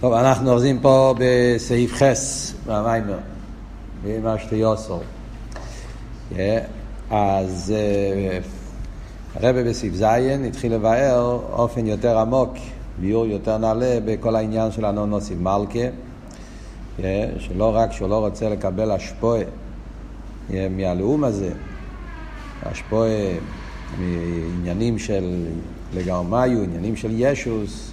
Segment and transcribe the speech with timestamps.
[0.00, 3.18] טוב, אנחנו אוחזים פה בסעיף חס מהמיימר,
[4.04, 5.02] במה שתיוסור.
[7.10, 8.38] אז אה,
[9.34, 12.54] הרב בסעיף זין התחיל לבאר אופן יותר עמוק,
[13.00, 15.88] ביור יותר נעלה בכל העניין של הנונוסיב מלכה,
[17.38, 19.42] שלא רק שהוא לא רוצה לקבל השפועה
[20.50, 21.50] מהלאום הזה,
[22.62, 23.10] השפועה
[23.98, 25.46] מעניינים של
[25.94, 27.92] לגרמיו, עניינים של ישוס,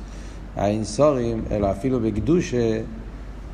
[0.55, 2.81] האינסורים, אלא אפילו בקדושה,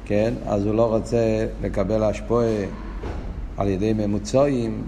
[0.06, 2.66] כן, אז הוא לא רוצה לקבל השפועה
[3.58, 4.84] על ידי ממוצעים,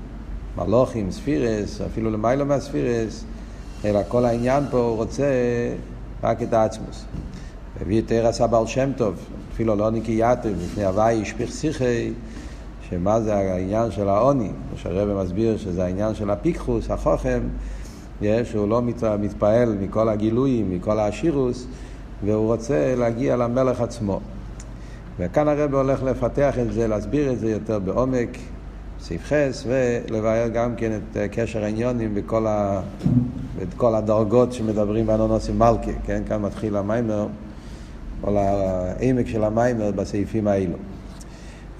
[0.57, 3.25] מלוכים, ספירס, אפילו למעלה מהספירס,
[3.85, 5.25] אלא כל העניין פה הוא רוצה
[6.23, 7.05] רק את העצמוס.
[7.81, 9.15] הביא תרס הבעל שם טוב,
[9.53, 12.11] אפילו לא נקייתו, לפני הוואי השפיך שיחי,
[12.89, 17.41] שמה זה העניין של העוני, שהרבא מסביר שזה העניין של הפיקחוס, החוכם,
[18.43, 18.81] שהוא לא
[19.19, 21.67] מתפעל מכל הגילויים, מכל העשירוס,
[22.25, 24.19] והוא רוצה להגיע למלך עצמו.
[25.19, 28.37] וכאן הרב הולך לפתח את זה, להסביר את זה יותר בעומק,
[28.99, 32.81] סעיף חס, ולבאר גם כן את קשר העניונים בכל, ה...
[33.77, 36.21] כל הדרגות שמדברים באנונוסים מלכה, כן?
[36.27, 37.27] כאן מתחיל המיימר,
[38.21, 40.77] כל העמק של המיימר בסעיפים האלו.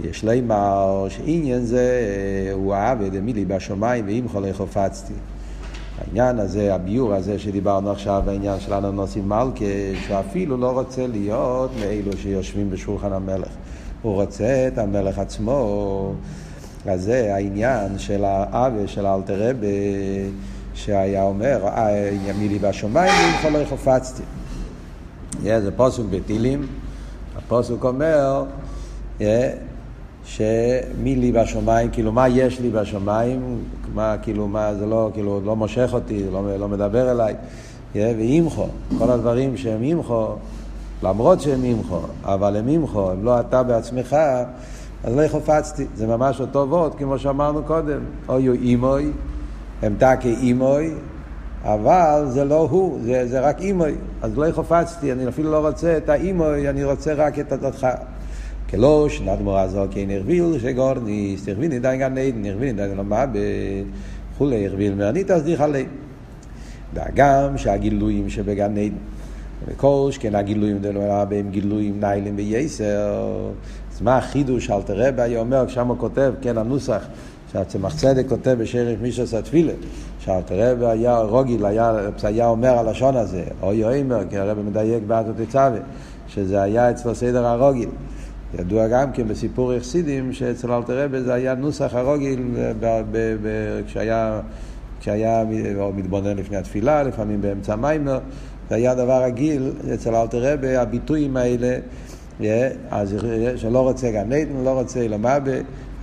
[0.03, 1.89] יש לימר שעניין זה
[2.53, 5.13] הוא העבד מילי בשמיים ואם חולי חופצתי.
[6.07, 9.65] העניין הזה, הביור הזה שדיברנו עכשיו, העניין של אננוסים מלכה,
[10.07, 13.51] שאפילו לא רוצה להיות מאלו שיושבים בשולחן המלך.
[14.01, 16.13] הוא רוצה את המלך עצמו.
[16.85, 19.67] אז זה העניין של האווה של אלתר רבה,
[20.73, 21.65] שהיה אומר,
[22.39, 24.23] מי לי בשמיים ואם לא חפצתי.
[25.43, 26.67] זה פוסוק בתהילים,
[27.37, 28.43] הפוסוק אומר,
[30.25, 35.55] שמי לי בשמיים, כאילו מה יש לי בשמיים, מה כאילו, מה זה לא, כאילו, לא
[35.55, 37.35] מושך אותי, לא, לא מדבר אליי,
[37.95, 40.27] ואימחו, כל הדברים שהם אימחו,
[41.03, 44.15] למרות שהם אימחו, אבל הם אימחו, הם לא אתה בעצמך,
[45.03, 47.99] אז לא חפצתי, זה ממש אותו וורד, כמו שאמרנו קודם,
[48.29, 49.11] אוי אימוי,
[49.81, 50.93] הם תקי אימוי,
[51.63, 55.97] אבל זה לא הוא, זה, זה רק אימוי, אז לא חפצתי, אני אפילו לא רוצה
[55.97, 57.87] את האימוי, אני רוצה רק את הדתך.
[58.71, 63.25] כלוש, נדמור הזו כן הרביל שגורניס, הרביל נדע גן עדן, הרביל נדע גן מה
[64.33, 65.85] וכולי, הרביל מרנית אז דיך עלי.
[66.93, 68.95] והגם שהגילויים שבגן עדן,
[69.67, 73.19] וכל שכן הגילויים דלו בהם גילויים ניילים וייסר,
[73.93, 77.05] אז מה החידוש אל תראה בה, אומר, שם הוא כותב, כן הנוסח,
[77.51, 79.73] שהצמח צדק כותב בשרף מישוס התפילה,
[80.19, 85.79] שאלתר רבי היה רוגיל, היה, אומר הלשון הזה, או יאמר, כי הרבי מדייק באתו תצווה,
[86.27, 87.89] שזה היה אצלו סדר הרוגיל.
[88.59, 92.39] ידוע גם כן בסיפור יחסידים שאצל אלתר רבי זה היה נוסח הרוגיל
[93.87, 94.39] כשהיה,
[94.99, 95.43] כשהיה
[95.95, 98.19] מתבונן לפני התפילה, לפעמים באמצע מיימר,
[98.69, 101.77] זה היה דבר רגיל אצל אלתר רבי, הביטויים האלה,
[102.91, 103.15] אז
[103.55, 105.51] שלא רוצה גן עדן, לא רוצה אלמבה,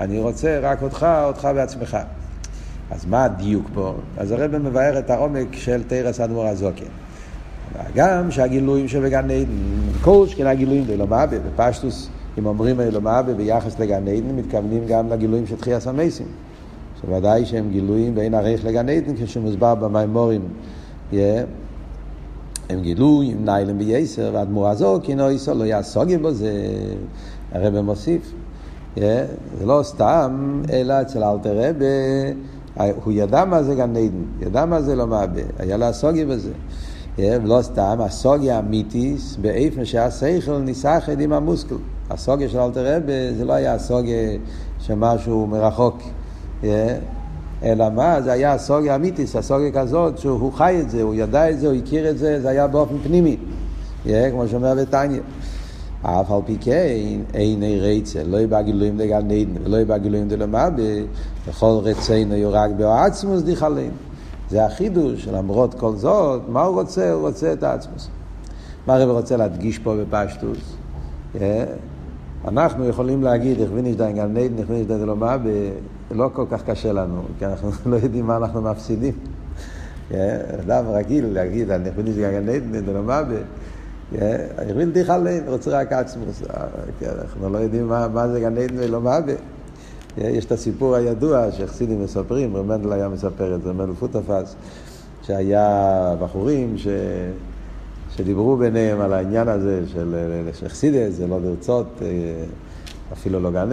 [0.00, 1.98] אני רוצה רק אותך, אותך בעצמך.
[2.90, 3.94] אז מה הדיוק פה?
[4.16, 6.84] אז הרב מבאר את העומק של תרס אדמו"ר הזוקן.
[7.94, 9.44] גם שהגילויים שבגן עדן,
[10.00, 15.56] כל שכן הגילויים דלמבה, בפשטוס אם אומרים אלומה וביחס לגן עדן, מתכוונים גם לגילויים של
[15.56, 16.26] תחייה סמייסים.
[17.00, 20.42] שוודאי שהם גילויים ואין ערך לגן עדן, כשמוסבר במימורים.
[21.12, 21.16] Yeah.
[22.68, 26.52] הם גילו עם ניילם בייסר, והדמורה הזו, כי נויסו לא יעסוגי בו, זה
[27.52, 28.32] הרב מוסיף.
[28.96, 29.00] Yeah.
[29.58, 31.84] זה לא סתם, אלא אצל אלתר רבי,
[33.04, 36.52] הוא ידע מה זה גן עדן, ידע מה זה לא מעבה, היה לעסוגי בזה.
[37.18, 41.74] ולא סתם, הסוגיה אמיתיס, באיפן שהשכל ניסחת עם המוסקל.
[42.10, 44.38] הסוגיה של אלתר רבי זה לא היה הסוגיה
[44.80, 46.02] שמשהו מרחוק,
[47.62, 48.22] אלא מה?
[48.22, 51.76] זה היה הסוגיה אמיתיס, הסוגיה כזאת שהוא חי את זה, הוא ידע את זה, הוא
[51.76, 53.36] הכיר את זה, זה היה באופן פנימי,
[54.04, 55.20] כמו שאומר לטניה.
[56.02, 56.86] אף על פי כן
[57.34, 60.68] אין רצה, לא יבא גילויים לגן עדן ולא יבא גילויים דלמבה,
[61.46, 63.80] וכל רצינו יורק בעצמוס דיחלנו.
[64.50, 67.12] זה החידוש, למרות כל זאת, מה הוא רוצה?
[67.12, 68.08] הוא רוצה את העצמוס.
[68.86, 70.76] מה הרב רוצה להדגיש פה בפשטוס?
[72.44, 75.36] אנחנו יכולים להגיד, הכוויניש דיין גן עדן, הכוויניש דיין דלומה,
[76.10, 79.14] לא כל כך קשה לנו, כי אנחנו לא יודעים מה אנחנו מפסידים.
[80.64, 83.22] אדם רגיל להגיד, אני הכוויניש דיין גן עדן, דלומה,
[84.58, 86.42] הכווין דיך עליהם, רוצה רק עצמוס.
[87.02, 89.18] אנחנו לא יודעים מה זה גן עדן ולומה.
[90.18, 94.54] יש את הסיפור הידוע שחסידים מספרים, רב מנדל היה מספר את זה, מנדל פוטפס,
[95.22, 96.88] שהיה בחורים ש...
[98.16, 99.82] שדיברו ביניהם על העניין הזה
[100.52, 102.02] של חסידס, זה לא לרצות,
[103.12, 103.68] אפילו לא גן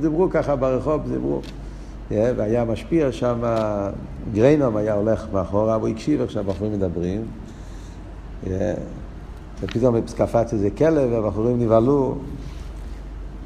[0.00, 1.40] דיברו ככה ברחוב, דיברו.
[2.10, 3.38] והיה משפיע שם,
[4.32, 7.24] גריינום היה הולך מאחורה, והוא הקשיב איך שהבחורים מדברים.
[9.60, 12.14] ופתאום קפץ איזה כלב והבחורים נבהלו,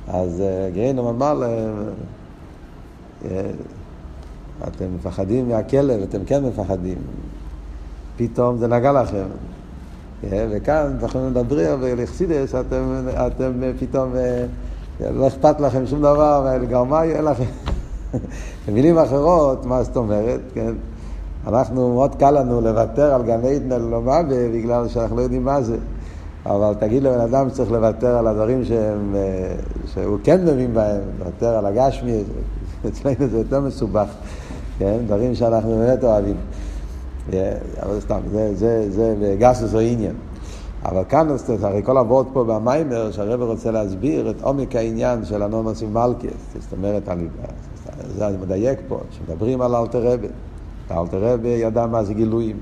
[0.08, 0.42] אז
[0.74, 1.74] גרינום אמר להם,
[4.68, 6.98] אתם מפחדים מהכלב, אתם כן מפחדים.
[8.16, 9.26] פתאום זה נגע לכם.
[10.28, 14.12] וכאן אנחנו מדברים ולחסידס, אתם, אתם פתאום,
[15.00, 17.44] לא אכפת לכם שום דבר, גרמה יהיה לכם.
[18.69, 20.72] במילים אחרות, מה זאת אומרת, כן?
[21.46, 25.76] אנחנו, מאוד קל לנו לוותר על גן עדן ללומדה בגלל שאנחנו לא יודעים מה זה.
[26.46, 29.14] אבל תגיד לבן אדם שצריך לוותר על הדברים שהם,
[29.94, 32.23] שהוא כן מבין בהם, לוותר על הגשמי,
[32.88, 34.08] אצלנו זה יותר מסובך,
[34.78, 34.96] כן?
[35.06, 36.37] דברים שאנחנו באמת אוהבים.
[37.82, 40.14] אבל סתם, זה, זה, זה בגסוס או עניין.
[40.84, 41.28] אבל כאן,
[41.62, 46.54] הרי כל הוורד פה במיימר, שהרבר רוצה להסביר את עומק העניין של הנונוס עם מלכיאס.
[46.58, 47.24] זאת אומרת, אני,
[48.16, 50.28] זה אני מדייק פה, שמדברים על אלתר רבי.
[50.90, 52.56] אלתר רבי ידע מה זה גילויים.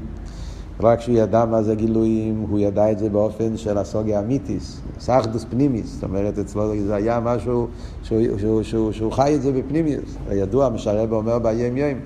[0.81, 5.47] רק שהוא ידע מה זה גילויים, הוא ידע את זה באופן של הסוגיה אמיתיס, סחדוס
[5.51, 7.69] פנימיס, זאת אומרת אצלו זה היה משהו
[8.03, 10.17] שהוא, שהוא, שהוא, שהוא חי את זה בפנימיוס.
[10.31, 11.99] ידוע, מה שהרבא אומר ביום יום,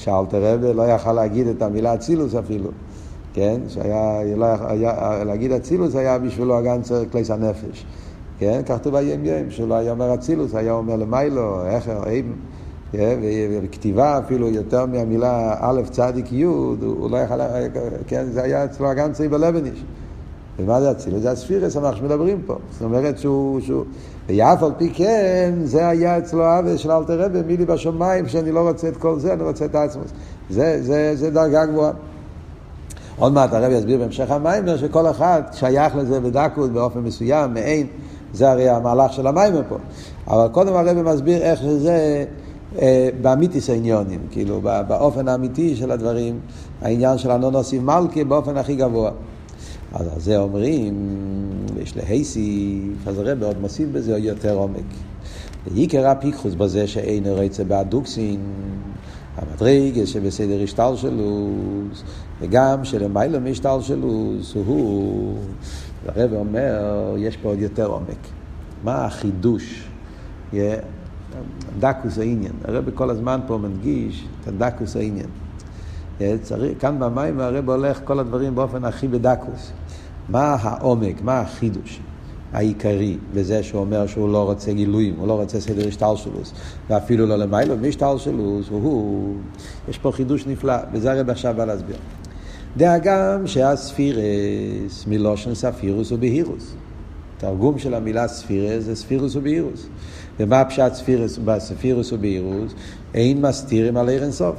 [0.00, 2.70] שאלתר רבי לא יכל להגיד את המילה אצילוס אפילו,
[3.32, 3.60] כן?
[3.68, 7.86] שהיה, לא היה, להגיד אצילוס היה בשבילו הגן צריך כליס הנפש,
[8.38, 8.60] כן?
[8.66, 12.32] כתוב ביום יום, שהוא לא היה אומר אצילוס, היה אומר למיילו, איך, איבן.
[13.62, 17.34] וכתיבה אפילו יותר מהמילה א' צדיק י', הוא לא יכל,
[18.06, 19.84] כן, זה היה אצלו הגנצרי בלבניש.
[20.58, 21.22] ומה זה אצילוס?
[21.22, 22.56] זה הספירס אנחנו שמדברים פה.
[22.70, 23.84] זאת אומרת שהוא, שהוא...
[24.28, 28.52] ואף על פי כן, זה היה אצלו עוול של אלתר רבי, מי לי בשמיים, שאני
[28.52, 30.10] לא רוצה את כל זה, אני רוצה את העצמוס.
[30.50, 31.92] זה, זה, זה דרגה גבוהה.
[33.18, 37.86] עוד מעט הרבי יסביר בהמשך המיימר שכל אחד שייך לזה בדקות באופן מסוים, מעין,
[38.32, 39.76] זה הרי המהלך של המיימר פה.
[40.28, 42.24] אבל קודם הרבי מסביר איך שזה
[42.82, 46.40] אה, באמיתיס העניונים, כאילו באופן האמיתי של הדברים,
[46.82, 49.10] העניין של הנונוסים מלכי באופן הכי גבוה.
[49.92, 50.94] אז על זה אומרים,
[51.82, 54.84] יש להייסי, אז הרב עוד מוסיף בזה יותר עומק.
[55.66, 58.40] ועיקר הפיקחוס בזה שאין רצה באדוקסין,
[59.36, 62.04] המדרגה שבסדר השתלשלוס,
[62.40, 65.38] וגם שלמיילא מהשתלשלוס הוא,
[66.06, 68.28] הרב אומר, יש פה עוד יותר עומק.
[68.84, 69.88] מה החידוש?
[71.78, 72.52] דקוס העניין.
[72.64, 75.28] הרב כל הזמן פה מדגיש את הדקוס העניין.
[76.42, 79.72] צריך, כאן במים הרב הולך כל הדברים באופן הכי בדקוס.
[80.28, 82.00] מה העומק, מה החידוש
[82.52, 86.52] העיקרי בזה שהוא אומר שהוא לא רוצה גילויים, הוא לא רוצה סדר השתלשלוס,
[86.90, 89.34] ואפילו לא למיילו משתלשלוס, הוא...
[89.88, 91.96] יש פה חידוש נפלא, וזה הרב עכשיו בא להסביר.
[92.76, 96.74] דאגם שהספירס מלושן ספירוס ובהירוס.
[97.38, 99.86] תרגום של המילה ספירס זה ספירוס ובהירוס.
[100.40, 102.72] ומה פשט ספירס, בספירוס ובהירוס?
[103.14, 104.56] אין מסתירים על עיר אינסוף.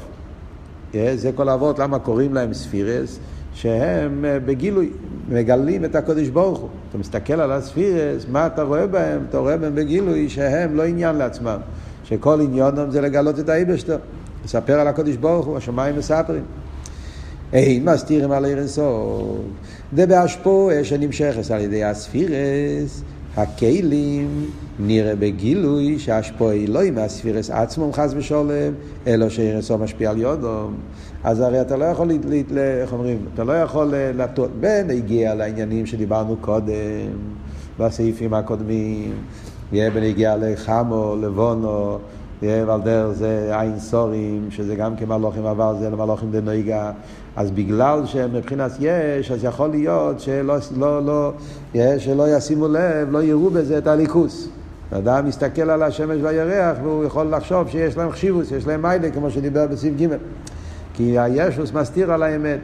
[1.16, 3.20] זה כל האבות, למה קוראים להם ספירס?
[3.54, 4.90] שהם אה, בגילוי,
[5.30, 6.70] מגלים את הקודש ברוך הוא.
[6.90, 9.22] אתה מסתכל על הספירס, מה אתה רואה בהם?
[9.30, 11.58] אתה רואה בהם בגילוי שהם לא עניין לעצמם.
[12.04, 13.98] שכל עניונם זה לגלות את האיבשטר,
[14.46, 16.44] לספר על הקודש ברוך הוא, השמיים מספרים.
[17.54, 19.38] אין מסתירים על עיר אינסוף.
[19.96, 20.06] זה
[20.84, 23.04] שנמשכת על ידי הספירס,
[23.38, 24.46] הכלים
[24.86, 28.74] נראה בגילוי שהשפועה היא לא עם הספירס עצמם חס ושולם,
[29.08, 30.76] אלא שאירסו משפיע על יודום.
[31.24, 32.12] אז הרי אתה לא יכול,
[32.58, 34.52] איך אומרים, אתה לא יכול לטעות.
[34.60, 36.74] בין הגיע לעניינים שדיברנו קודם,
[37.80, 39.12] בסעיפים הקודמים,
[39.72, 41.98] בין הגיע לחמו, לבונו,
[42.42, 46.92] ועל דרך זה עין סורים, שזה גם כמלוכים עבר זה למלוכים דנויגה.
[47.36, 51.32] אז בגלל שמבחינת יש, אז יכול להיות שלא, לא, לא,
[51.98, 54.50] שלא ישימו לב, לא יראו בזה את הליכוס.
[54.92, 59.32] אדם מסתכל על השמש והירח והוא יכול לחשוב שיש להם חשיבוס, יש להם מיילה, כמו
[59.32, 60.08] שדיבר בסעיף ג'
[60.94, 62.60] כי הישוס מסתיר על האמת.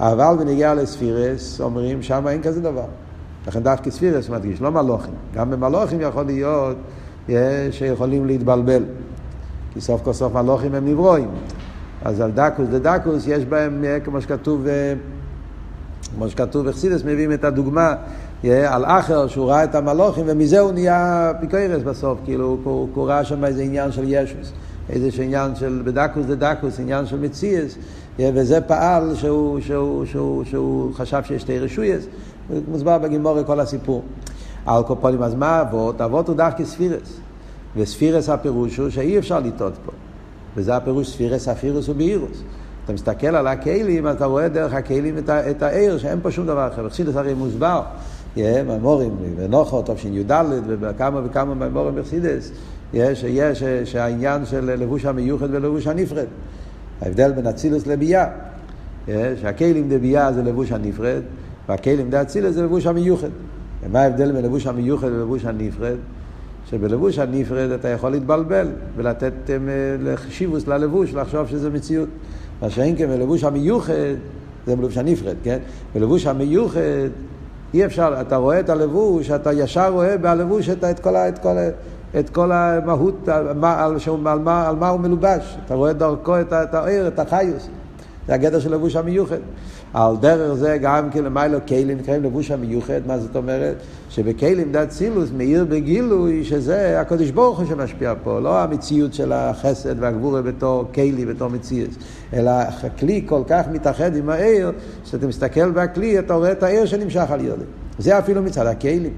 [0.00, 2.86] אבל בנגיעה לספירס, אומרים, שם אין כזה דבר.
[3.46, 5.14] לכן דווקא ספירס מדגיש, לא מלוכים.
[5.34, 6.76] גם במלוכים יכול להיות
[7.70, 8.82] שיכולים להתבלבל.
[9.72, 11.28] כי סוף כל סוף מלוכים הם נברואים.
[12.04, 14.94] אז על דקוס דדקוס יש בהם, אה, כמו שכתוב, אה,
[16.14, 17.94] כמו שכתוב בחסידס, מביאים את הדוגמה
[18.44, 23.24] על אחר שהוא ראה את המלוכים ומזה הוא נהיה פיקוירס בסוף, כאילו הוא, הוא ראה
[23.24, 24.52] שם איזה עניין של ישוס,
[24.90, 27.76] איזה עניין של בדקוס דדקוס, עניין של מציאס,
[28.18, 32.06] וזה פעל שהוא, שהוא, שהוא, שהוא חשב שיש שתי רשויס,
[32.68, 34.02] מוסבר בגימורי כל הסיפור.
[34.66, 34.82] על
[35.22, 36.00] אז מה אבות?
[36.00, 37.20] אבות הוא דווקא ספירס.
[37.76, 39.92] וספירס הפירוש הוא שאי אפשר לטעות פה.
[40.56, 42.42] וזה הפירוש ספירס, אפירוס ובהירוס.
[42.84, 46.68] אתה מסתכל על הכלים, אתה רואה דרך הכלים את, את העיר, שאין פה שום דבר
[46.68, 46.88] אחר.
[46.88, 47.82] חסידס הרי מוסבר,
[48.36, 50.44] ממורים ונוחו, תשי"ד,
[50.80, 52.50] וכמה וכמה ממורים בחסידס,
[52.94, 53.24] יש,
[53.84, 56.26] שהעניין של לבוש המיוחד ולבוש הנפרד.
[57.02, 58.26] ההבדל בין אצילוס לביאה.
[59.40, 61.20] שהכלים דביאה זה לבוש הנפרד,
[61.68, 63.28] והכלים דה אצילס זה לבוש המיוחד.
[63.84, 65.96] ומה ההבדל בין לבוש המיוחד ללבוש הנפרד?
[66.70, 69.32] שבלבוש הנפרד אתה יכול להתבלבל ולתת
[70.14, 72.08] חשיבוס ללבוש, לחשוב שזה מציאות.
[72.62, 73.92] מה שאין כן בלבוש המיוחד,
[74.66, 75.58] זה בלבוש הנפרד, כן?
[75.94, 76.80] בלבוש המיוחד
[77.74, 81.56] אי אפשר, אתה רואה את הלבוש, אתה ישר רואה בלבוש את, את, כל, את, כל,
[82.18, 85.56] את כל המהות, על מה, על, על, מה, על מה הוא מלובש.
[85.66, 87.68] אתה רואה דרכו את, את העיר, את החיוס.
[88.26, 89.36] זה הגדר של לבוש המיוחד.
[89.94, 93.76] על דרך זה גם כן למיילו כלים נקראים לבוש המיוחד, מה זאת אומרת?
[94.10, 99.94] שבכלים דת סילוס מאיר בגילוי שזה הקדוש ברוך הוא שמשפיע פה, לא המציאות של החסד
[99.98, 101.90] והגבורה בתור כלי, בתור מציאות,
[102.32, 104.72] אלא הכלי כל כך מתאחד עם העיר,
[105.04, 107.64] שאתה מסתכל בכלי, אתה רואה את העיר שנמשך על ידי.
[107.98, 109.12] זה אפילו מצד הכלים.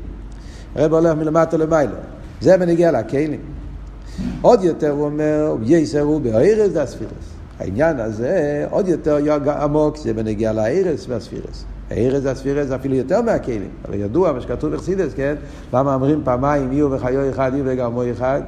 [0.75, 1.97] הרב הולך מלמטה למיילו.
[2.41, 3.41] זה בנגיע לכלים.
[4.43, 7.34] עוד יותר הוא אומר, יסרו בארז דאספירס.
[7.61, 9.19] העניין הזה עוד יותר
[9.63, 11.65] עמוק, זה בנגיע לארס והספירס.
[11.91, 13.69] הארס והספירס אפילו יותר מהכלים.
[13.85, 15.35] הרי ידוע מה שכתוב בחסידס, כן?
[15.73, 18.41] למה אומרים פעמיים איר וחיו אחד, איר וגרמוי אחד?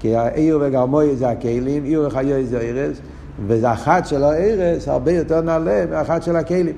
[0.00, 2.96] כי האיר וגרמוי זה הכלים, איר וחיו זה הארס,
[3.46, 6.74] וזה אחת של הארס הרבה יותר נעלה מאחת של הכלים.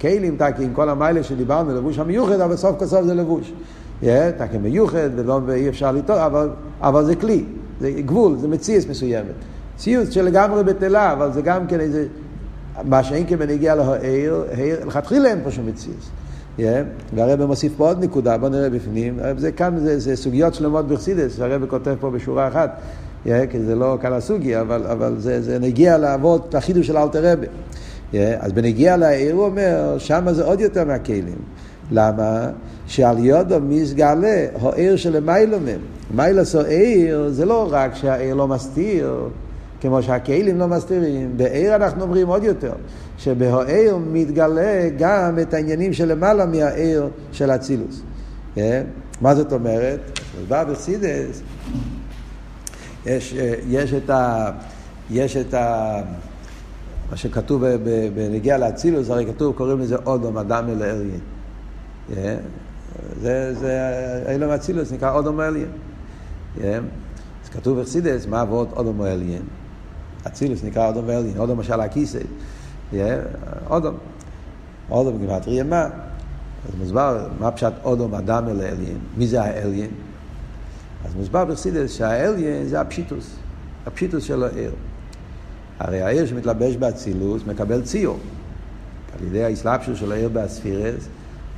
[0.00, 3.52] כלים, תקי, עם כל המיילה שדיברנו, לבוש המיוחד, אבל סוף כל סוף זה לבוש.
[4.38, 5.10] תקי מיוחד,
[5.46, 6.48] ואי אפשר לטעות, אבל,
[6.80, 7.44] אבל זה כלי,
[7.80, 9.34] זה גבול, זה מציאס מסוימת.
[9.82, 12.06] ציוץ שלגמרי בטלה, אבל זה גם כן איזה...
[12.84, 14.44] מה שאין בנגיע להעיר,
[14.86, 15.96] לכתחילה אין פה שום מציאות.
[16.58, 16.62] Yeah,
[17.14, 19.18] והרבא מוסיף פה עוד נקודה, בואו נראה בפנים.
[19.36, 22.80] זה כאן, זה, זה סוגיות שלמות בחסידס, שהרבא כותב פה בשורה אחת,
[23.26, 27.32] yeah, כי זה לא כאן הסוגיה, אבל, אבל זה, זה נגיע לעבוד, לחידוש של אלתר
[27.32, 27.46] רבי.
[27.46, 31.38] Yeah, אז בנגיע לעיר הוא אומר, שם זה עוד יותר מהכלים.
[31.90, 32.48] למה?
[32.86, 35.80] שעל יודו מסגלה, העיר שלמיילו מהם.
[36.14, 39.28] מיילס או עיר זה לא רק שהעיר לא מסתיר,
[39.82, 42.72] כמו שהכלים לא מסתירים, בעיר אנחנו אומרים עוד יותר,
[43.18, 48.02] שבעיר מתגלה גם את העניינים שלמעלה מהעיר של אצילוס.
[48.54, 48.84] כן?
[49.20, 50.20] מה זאת אומרת?
[50.48, 51.42] בא בסידס,
[53.06, 53.34] יש,
[53.68, 54.50] יש את ה...
[55.10, 55.96] יש את ה...
[57.10, 57.64] מה שכתוב
[58.14, 61.20] בנגיע לאצילוס, הרי כתוב, קוראים לזה אודום, אדם אל אליין.
[62.14, 62.36] כן?
[63.20, 63.80] זה, זה,
[64.28, 65.70] אילום אצילוס נקרא אודום אליין.
[66.60, 66.82] כן?
[67.44, 69.42] אז כתוב בחסידס, מה עבוד אודום אליין?
[70.26, 72.18] אצילוס נקרא אודום ואליין, אודום משל הכיסא,
[73.70, 73.94] אודום,
[74.90, 75.88] אודום גמטריה מה?
[76.68, 78.98] אז מוסבר, מה פשט אודום אדם אל האליין?
[79.16, 79.90] מי זה האליין?
[81.04, 83.36] אז מוסבר בחסידס שהאליין זה הפשיטוס,
[83.86, 84.72] הפשיטוס של העיר.
[85.78, 88.18] הרי העיר שמתלבש באצילוס מקבל ציור.
[89.18, 91.08] על ידי האסלאפשוס של העיר באספירס,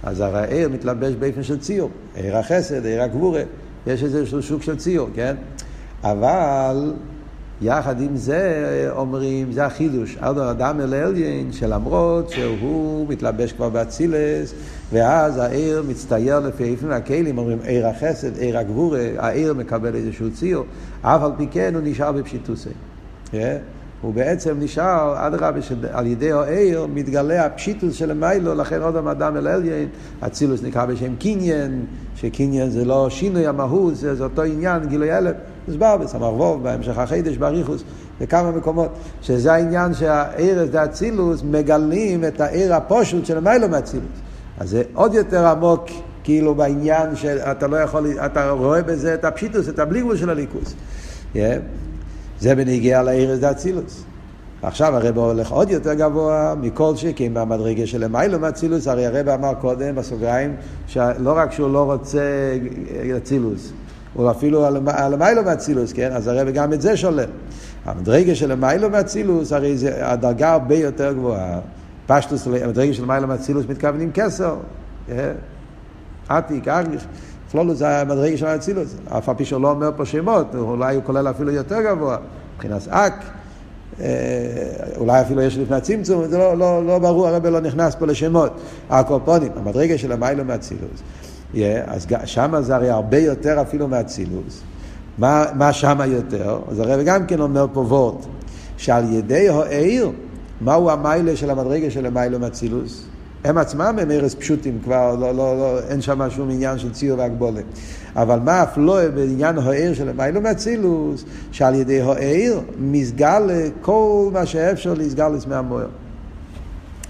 [0.02, 1.90] אז הרי העיר מתלבש באופן של ציור.
[2.14, 3.42] עיר החסד, עיר הגבורה,
[3.87, 5.37] יש איזשהו שוק של ציור, כן?
[6.02, 6.92] אבל
[7.62, 14.54] יחד עם זה אומרים, זה החידוש, אדון אדם אל אליין, שלמרות שהוא מתלבש כבר באצילס,
[14.92, 20.64] ואז העיר מצטייר לפי איפן הכלים, אומרים עיר החסד, עיר הגבורה, העיר מקבל איזשהו ציור,
[21.02, 22.68] אף על פי כן הוא נשאר בפשיטוסי.
[23.32, 23.34] Yeah.
[24.04, 29.49] הוא בעצם נשאר, אדרבה, שעל ידי העיר מתגלה הפשיטוס של המיילו, לכן עוד אדם אל
[29.49, 29.88] אליין,
[30.20, 31.84] אצילוס נקרא בשם קניין,
[32.16, 35.37] שקניין זה לא שינוי המהות, זה, זה אותו עניין, גילוי אלף.
[35.68, 37.85] מוסבר בסמ"ך בהמשך החידש, באריכוס,
[38.21, 38.88] בכמה מקומות,
[39.23, 44.18] שזה העניין שהערס אצילוס מגלים את העיר הפושוט של המיילו מאצילוס.
[44.59, 45.85] אז זה עוד יותר עמוק,
[46.25, 50.75] כאילו בעניין שאתה לא יכול, אתה רואה בזה את הפשיטוס, את הבליגבול של הליכוס.
[51.35, 51.38] Yeah.
[52.40, 54.04] זה בנגיע לערס אצילוס.
[54.62, 59.54] עכשיו הרב הולך עוד יותר גבוה מכל שכן במדרגה של למיילו מאצילוס, הרי הרב אמר
[59.54, 60.56] קודם בסוגריים,
[60.87, 62.23] שלא רק שהוא לא רוצה
[63.16, 63.73] אצילוס,
[64.16, 66.12] או אפילו על המיילו מאצילוס, כן?
[66.12, 67.25] אז הרי גם את זה שולל.
[67.85, 71.61] המדרגה של המיילו מאצילוס, הרי זה הדרגה הרבה יותר גבוהה.
[72.06, 74.56] פשטוס, המדרגה של מיילו מאצילוס מתכוונים כסר.
[75.09, 75.33] אה?
[76.28, 77.04] עתיק, אגריך.
[77.50, 78.94] פלולוס זה המדרגה של האצילוס.
[79.09, 82.16] אף על פי שהוא לא אומר פה שמות, אולי הוא כולל אפילו יותר גבוה.
[82.54, 83.25] מבחינת אק.
[84.00, 84.06] אה,
[84.97, 88.61] אולי אפילו יש לפני הצמצום, זה לא, לא, לא ברור, הרב לא נכנס פה לשמות.
[88.90, 91.02] הקורפונים, המדרגה של המיילו מאצילוס.
[91.54, 94.62] Yeah, אז שם זה הרי הרבה יותר אפילו מאצילוס.
[95.18, 96.58] מה, מה שם יותר?
[96.68, 98.26] אז הרב גם כן אומר פה וורט,
[98.76, 100.11] שעל ידי העיר,
[100.61, 103.06] מהו המיילה של המדרגה של המיילו מאצילוס?
[103.44, 107.18] הם עצמם הם ארז פשוטים כבר, לא, לא, לא, אין שם שום עניין של ציור
[107.18, 107.61] והגבולה.
[108.16, 113.42] אבל מה אף לא בעניין העיר של המיילו מאצילוס, שעל ידי העיר מסגל
[113.80, 115.88] כל מה שאפשר להסגלס מהמוער.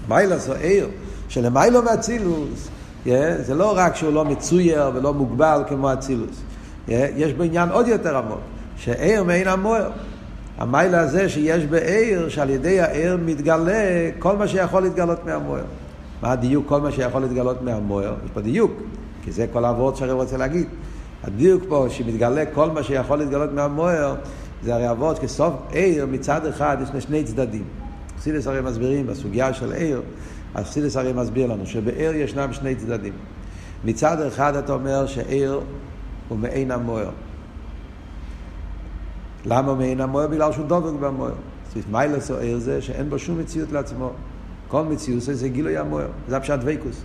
[0.09, 0.87] מיילס העיר
[1.29, 2.69] של המיילו מאצילוס
[3.41, 6.41] זה לא רק שהוא לא מצויר ולא מוגבל כמו אצילוס.
[6.87, 8.39] יש בו עניין עוד יותר עמוק,
[8.77, 9.89] שעיר מעין המוער.
[10.57, 15.63] המיילה הזה שיש בעיר, שעל ידי העיר מתגלה כל מה שיכול להתגלות מהמוער.
[16.21, 16.67] מה הדיוק?
[16.67, 18.13] כל מה שיכול להתגלות מהמוער.
[18.25, 18.71] יש פה דיוק,
[19.23, 20.67] כי זה כל העבוד שהרב רוצה להגיד.
[21.23, 24.15] הדיוק פה, שמתגלה כל מה שיכול להתגלות מהמוער,
[24.63, 27.63] זה הרי אבות כסוף עיר, מצד אחד יש שני צדדים.
[28.19, 30.01] חסידס הרי מסבירים בסוגיה של עיר,
[30.55, 33.13] אז חסידס הרי מסביר לנו שבעיר ישנם שני צדדים.
[33.85, 35.61] מצד אחד אתה אומר שעיר
[36.27, 37.09] הוא מעין המוער.
[39.45, 40.27] למה מעין המוער?
[40.27, 41.33] בגלל שהוא דבק במוער.
[41.91, 44.11] מיילס או עיר זה שאין בו שום מציאות לעצמו.
[44.67, 46.07] כל מציאות זה גילוי המוער.
[46.27, 47.03] זה הפשט דבקוס.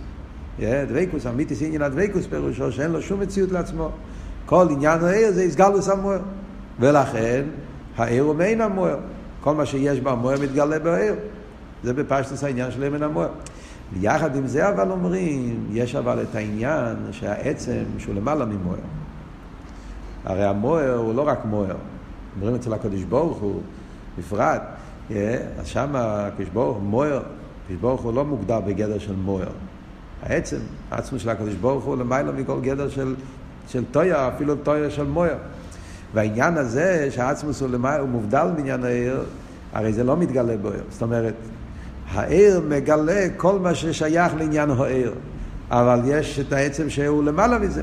[0.59, 3.89] דבקוס, אמיתיס עניין הדבקוס פירושו שאין לו שום מציאות לעצמו.
[4.45, 6.19] כל עניין העיר זה הסגלוס המוער.
[6.79, 7.45] ולכן
[7.97, 8.97] העיר הוא מעין המוער.
[9.41, 11.15] כל מה שיש במוער מתגלה בעיר.
[11.83, 13.29] זה בפשטוס העניין של אמן המוער.
[13.93, 18.79] ויחד עם זה אבל אומרים, יש אבל את העניין שהעצם שהוא למעלה ממוער.
[20.25, 21.75] הרי המוער הוא לא רק מוער.
[22.35, 23.61] אומרים אצל הקדוש ברוך הוא,
[24.19, 24.61] בפרט,
[25.09, 27.23] אז שם הקדוש ברוך הוא מוער,
[27.63, 29.49] הקדוש ברוך הוא לא מוגדר בגדר של מוער.
[30.23, 30.57] העצם,
[30.91, 33.15] העצמו של הקדוש ברוך הוא למעלה מכל גדר של,
[33.67, 35.35] של טויה, אפילו טויה של מוער.
[36.13, 37.69] והעניין הזה שהעצמוס הוא,
[37.99, 39.23] הוא מובדל מעניין העיר,
[39.73, 40.69] הרי זה לא מתגלה בו.
[40.89, 41.33] זאת אומרת,
[42.13, 45.13] העיר מגלה כל מה ששייך לעניין העיר,
[45.69, 47.81] אבל יש את העצם שהוא למעלה מזה.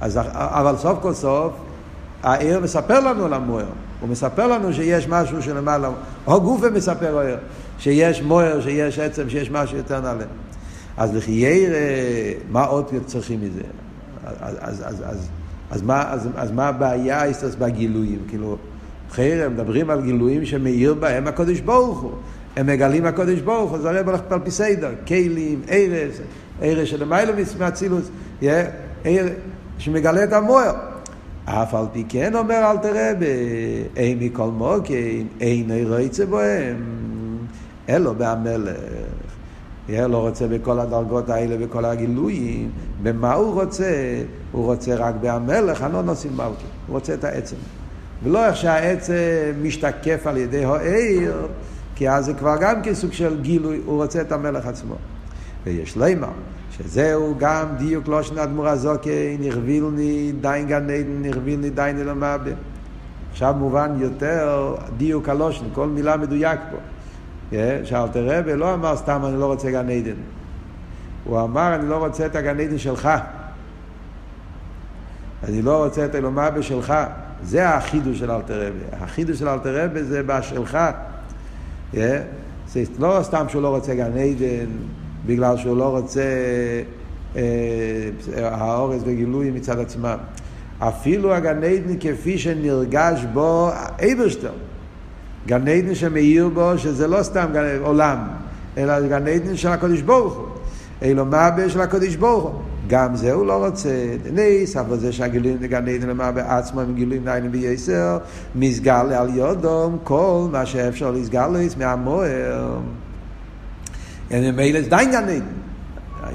[0.00, 1.52] אז, אבל סוף כל סוף,
[2.22, 3.66] העיר מספר לנו על המוער.
[4.00, 5.88] הוא מספר לנו שיש משהו שלמעלה,
[6.26, 7.36] או גופה מספר העיר,
[7.78, 10.24] שיש מוער, שיש עצם, שיש משהו יותר נעלה.
[10.96, 11.72] אז לחייר,
[12.50, 13.62] מה עוד צריכים מזה?
[14.40, 15.28] אז, אז, אז, אז,
[15.70, 17.22] אז, מה, אז, אז מה הבעיה
[17.58, 18.18] בגילויים?
[18.28, 18.56] כאילו,
[19.10, 22.12] חייר, הם מדברים על גילויים שמאיר בהם הקודש ברוך הוא.
[22.56, 26.20] הם מגלים הקודש ברוך הוא, זה הרב הולך על פי סדר, כלים, ארס,
[26.62, 28.10] ארס שלמיילא מאצילוס,
[29.04, 29.28] עיר
[29.78, 30.74] שמגלה את המוער.
[31.44, 33.12] אף על פי כן אומר אל תראה,
[33.96, 36.76] אין מכל מוקים, אין רוצה בהם,
[37.88, 38.76] אלו בהמלך.
[39.88, 42.70] יהיה לא רוצה בכל הדרגות האלה, בכל הגילויים.
[43.02, 44.22] במה הוא רוצה?
[44.52, 46.64] הוא רוצה רק בהמלך, הלא נושאים מלכי.
[46.86, 47.56] הוא רוצה את העצם.
[48.22, 49.14] ולא איך שהעצם
[49.62, 51.46] משתקף על ידי העיר,
[51.94, 54.94] כי אז זה כבר גם כסוג של גילוי, הוא רוצה את המלך עצמו.
[55.64, 56.28] ויש לימה,
[56.70, 62.52] שזהו גם דיוק לא שנת מורה זוקי, נכבילני דיין גן עדן, נכבילני דיין אלמבה.
[63.30, 66.76] עכשיו מובן יותר דיוק הלושן, כל מילה מדויק פה.
[67.84, 70.14] שאלתר רבי לא אמר סתם אני לא רוצה גן עדן.
[71.24, 73.08] הוא אמר אני לא רוצה את הגן עדן שלך.
[75.48, 76.94] אני לא רוצה את אלומבה שלך.
[77.42, 79.02] זה החידוש של אלתר רבי.
[79.02, 80.78] החידוש של אלתר רבי זה בשלך.
[81.92, 82.24] זה
[82.98, 84.70] לא סתם שהוא לא רוצה גן עדן,
[85.26, 86.22] בגלל שהוא לא רוצה
[87.36, 87.42] אה,
[88.42, 90.16] האורז וגילוי מצד עצמם.
[90.78, 94.52] אפילו הגן עדן כפי שנרגש בו אייברשטר.
[95.46, 98.18] גן עדן שמאיר בו, שזה לא סתם גן, עולם,
[98.76, 100.46] אלא גן עדן של הקודש ברוך הוא.
[101.02, 102.62] אלו מבה של הקודש ברוך הוא.
[102.86, 103.88] גם זה הוא לא רוצה.
[104.32, 108.18] ניס, אבל זה שהגילויים לגן עדן למה בעצמו הם גילויים נעלים בייסר,
[108.54, 112.78] מסגל על יודום כל מה שאפשר לסגל לו מהמוער.
[114.30, 115.40] ממילא זה דיין גן עדן.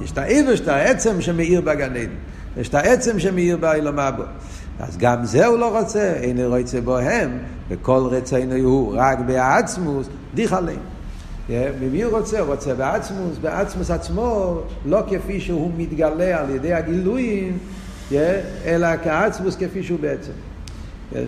[0.03, 2.09] יש את העבר, יש את העצם שמאיר בגן עדן.
[2.57, 4.23] יש את העצם שמאיר באילומה בו.
[4.79, 7.37] אז גם זה הוא לא רוצה, אין רוצה בו הם,
[7.69, 10.79] וכל רצינו הוא רק בעצמוס, דיך עליהם.
[11.81, 12.39] ממי הוא רוצה?
[12.39, 17.57] הוא רוצה בעצמוס, בעצמוס עצמו, לא כפי שהוא מתגלה על ידי הגילויים,
[18.65, 20.31] אלא כעצמוס כפי שהוא בעצם.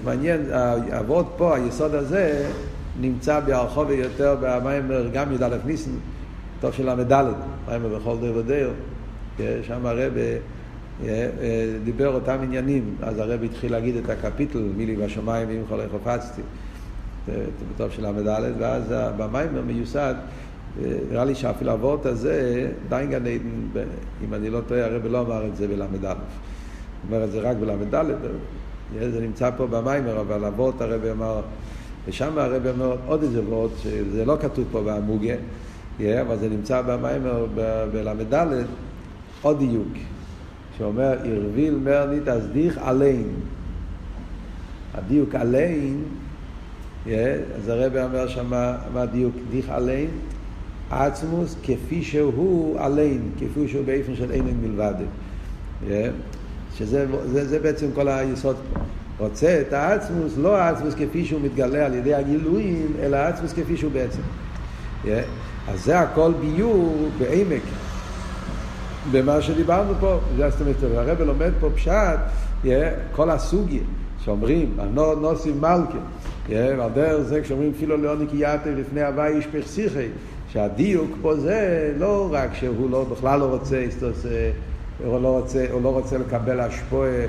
[0.05, 2.49] מעניין, העבוד פה, היסוד הזה,
[3.01, 5.91] נמצא בהרחוב יותר במיימר, גם י"א ניסן,
[6.59, 7.23] טוב של ל"ד,
[7.67, 8.71] מיימר בכל דר ודר,
[9.63, 10.13] שם הרב
[11.83, 15.91] דיבר אותם עניינים, אז הרב התחיל להגיד את הקפיטל, מילי בשמיים ואם כל איך
[17.27, 18.83] בטוב של ל"ד, ואז
[19.17, 20.15] במיימר מיוסד,
[21.11, 23.87] נראה לי שאפילו הוורט הזה, דיין גן עדן,
[24.25, 25.85] אם אני לא טועה, הרב לא אמר את זה בל"א.
[26.03, 26.15] הוא
[27.07, 28.05] אומר את זה רק בל"ד,
[29.11, 31.41] זה נמצא פה במיימר, אבל הוורט הרב אמר,
[32.07, 35.35] ושם הרב אומר עוד איזה וורט, שזה לא כתוב פה במוגה,
[36.21, 37.45] אבל זה נמצא במיימר
[37.91, 38.65] בל"ד,
[39.41, 39.87] עוד דיוק,
[40.77, 43.27] שאומר, ערביל מרנית אסדיך עליין.
[44.93, 46.03] הדיוק עליין
[47.05, 48.51] אז הרב אומר שם,
[48.93, 49.35] מה דיוק?
[49.51, 50.09] דיך עליין,
[50.89, 54.93] עצמוס כפי שהוא עליין, כפי שהוא באופן של אין מלבד.
[56.77, 58.79] שזה זה, זה בעצם כל היסוד פה.
[59.21, 63.91] רוצה את העצמוס, לא העצמוס כפי שהוא מתגלה על ידי הגילויים, אלא העצמוס כפי שהוא
[63.91, 64.21] בעצם.
[65.67, 67.61] אז זה הכל ביור בעמק.
[69.11, 72.19] במה שדיברנו פה, זאת אומרת, הרב לומד פה פשט,
[73.11, 73.81] כל הסוגיה
[74.23, 74.77] שאומרים,
[75.21, 75.97] נוסים מלכה,
[76.49, 80.07] על דרך זה כשאומרים פילו לאוני קייתה לפני הוואי ישפך שיחי,
[80.49, 83.85] שהדיוק פה זה לא רק שהוא לא, בכלל לא רוצה,
[85.05, 87.25] הוא לא רוצה, הוא לא רוצה לקבל השפועה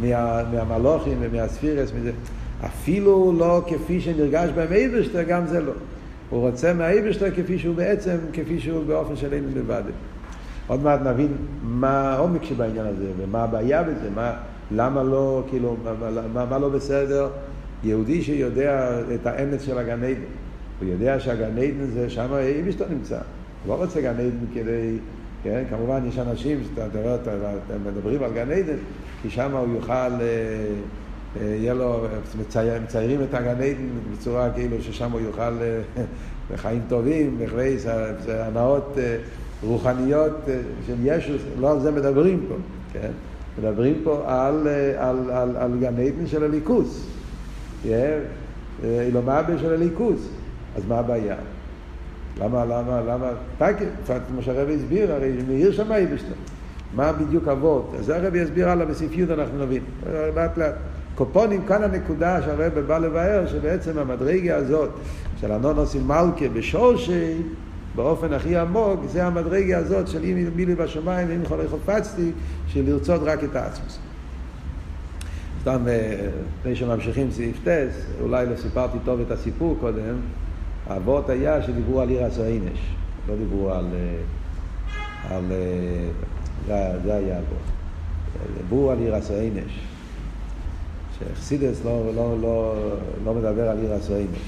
[0.00, 2.12] מה, מהמלוכים ומהספירס, מזה.
[2.64, 5.72] אפילו לא כפי שנרגש בהם אייברשטר, גם זה לא.
[6.30, 9.82] הוא רוצה מהאייברשטר כפי שהוא בעצם, כפי שהוא באופן של אין לבד.
[10.66, 14.32] עוד מעט נבין מה העומק שבעניין הזה, ומה הבעיה בזה, מה,
[14.70, 17.28] למה לא, כאילו, מה, מה, מה לא בסדר.
[17.84, 20.20] יהודי שיודע את האמץ של הגן עדן,
[20.80, 23.18] הוא יודע שהגן עדן זה שם אייברשטר נמצא.
[23.64, 24.98] הוא לא רוצה גן עדן כדי...
[25.42, 25.62] כן?
[25.70, 28.76] כמובן יש אנשים שאתה אתם מדברים על גן עדן,
[29.22, 32.06] כי שם הוא יוכל, אה, אה, יהיה לו,
[32.40, 35.80] מצייר, מציירים את הגן עדן בצורה כאילו ששם הוא יוכל אה,
[36.54, 37.82] לחיים טובים, מחוויס,
[38.24, 38.98] זה הנאות
[39.62, 40.36] רוחניות
[40.86, 42.54] של ישוס, לא על זה מדברים פה,
[42.92, 43.10] כן?
[43.58, 47.06] מדברים פה על, על, על, על גן עדן של הליכוס,
[48.84, 50.28] אילומבה של הליכוס,
[50.76, 51.36] אז מה הבעיה?
[52.40, 53.84] למה, למה, למה, תקי,
[54.28, 56.32] כמו שהרבי הסביר, הרי מאיר שם אייבשטר.
[56.94, 57.94] מה בדיוק אבות?
[57.98, 59.82] אז זה הרבי יסביר הלאה בספיות אנחנו נבין.
[60.36, 60.74] לאט לאט.
[61.14, 64.90] קופונים, כאן הנקודה שהרבי בא לבאר, שבעצם המדרגה הזאת
[65.40, 67.34] של הנונוסים מלכה בשורשי,
[67.94, 72.30] באופן הכי עמוק, זה המדרגה הזאת של אם מילי בשמיים ואם חולי חופצתי,
[72.66, 73.98] של לרצות רק את העצמוס.
[75.60, 80.16] סתם, אה, לפני שממשיכים סעיף טס, אולי לא סיפרתי טוב את הסיפור קודם,
[80.86, 82.78] האבות היה שדיברו על עיר הסוינש,
[83.28, 83.84] לא דיברו על...
[83.94, 87.58] אה, על אה, זה, היה אבות.
[88.56, 89.80] דיברו על עיר הסוינש.
[91.18, 92.74] שחסידס לא, לא, לא,
[93.24, 94.38] לא מדבר על עיר הסוינש.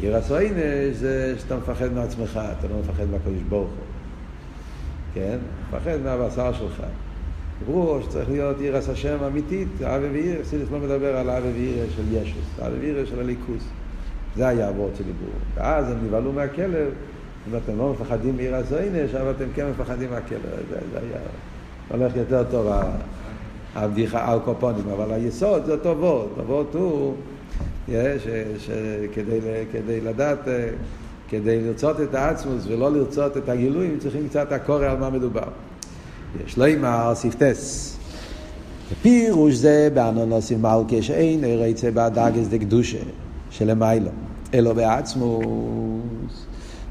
[0.00, 3.84] עיר הסוינש זה שאתה מפחד מעצמך, אתה לא מפחד מהקדוש ברוך הוא.
[5.14, 5.38] כן?
[5.68, 6.82] מפחד מהבשר שלך.
[7.58, 12.02] דיברו שצריך להיות עיר השם אמיתית, אבי ועיר, חסידס לא מדבר על אבי ועיר של
[12.12, 13.64] ישוס, אבי ועיר של הליכוס.
[14.36, 15.30] זה היה הוורד שדיברו.
[15.54, 16.90] ואז הם נבהלו מהכלב,
[17.50, 20.40] אם אתם לא מפחדים מעיר הזוינש, אבל אתם כן מפחדים מהכלב.
[20.70, 21.20] זה, זה היה
[21.88, 22.72] הולך יותר טוב
[23.74, 26.28] הבדיחה על קופונים, אבל היסוד זה אותו וורד.
[26.36, 27.14] הוורד הוא
[28.58, 30.68] שכדי לדעת, אה,
[31.28, 35.48] כדי לרצות את העצמוס ולא לרצות את הגילויים, צריכים קצת הקורא על מה מדובר.
[36.46, 37.96] יש לו אימר סיפטס.
[39.02, 42.98] פירוש זה באנונוסים מלכה שאין רצה בהדגס דקדושה.
[43.50, 44.10] שלמיילו,
[44.54, 46.46] אלו בעצמוס.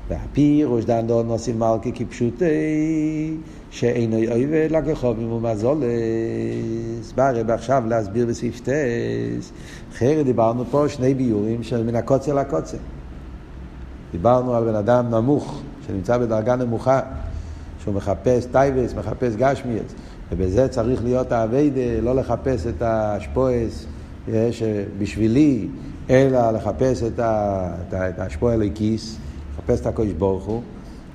[0.09, 0.85] והפירוש
[1.25, 3.37] נוסים מלכי כפשוטי,
[3.71, 7.11] שאינו אויבד לכחובים ומזולס.
[7.15, 9.51] בא הרב עכשיו להסביר בסעיף טס,
[9.93, 12.77] אחרי דיברנו פה שני ביורים של מן הקוצר לקוצר.
[14.11, 16.99] דיברנו על בן אדם נמוך, שנמצא בדרגה נמוכה,
[17.87, 19.95] שהוא מחפש טייבס, מחפש גשמיאס,
[20.31, 23.85] ובזה צריך להיות האביידה, לא לחפש את השפועס,
[24.51, 25.67] שבשבילי
[26.09, 29.17] אלא לחפש את, ה, את, השפוע הליקיס,
[29.53, 30.61] לחפש את הקודש ברוך הוא,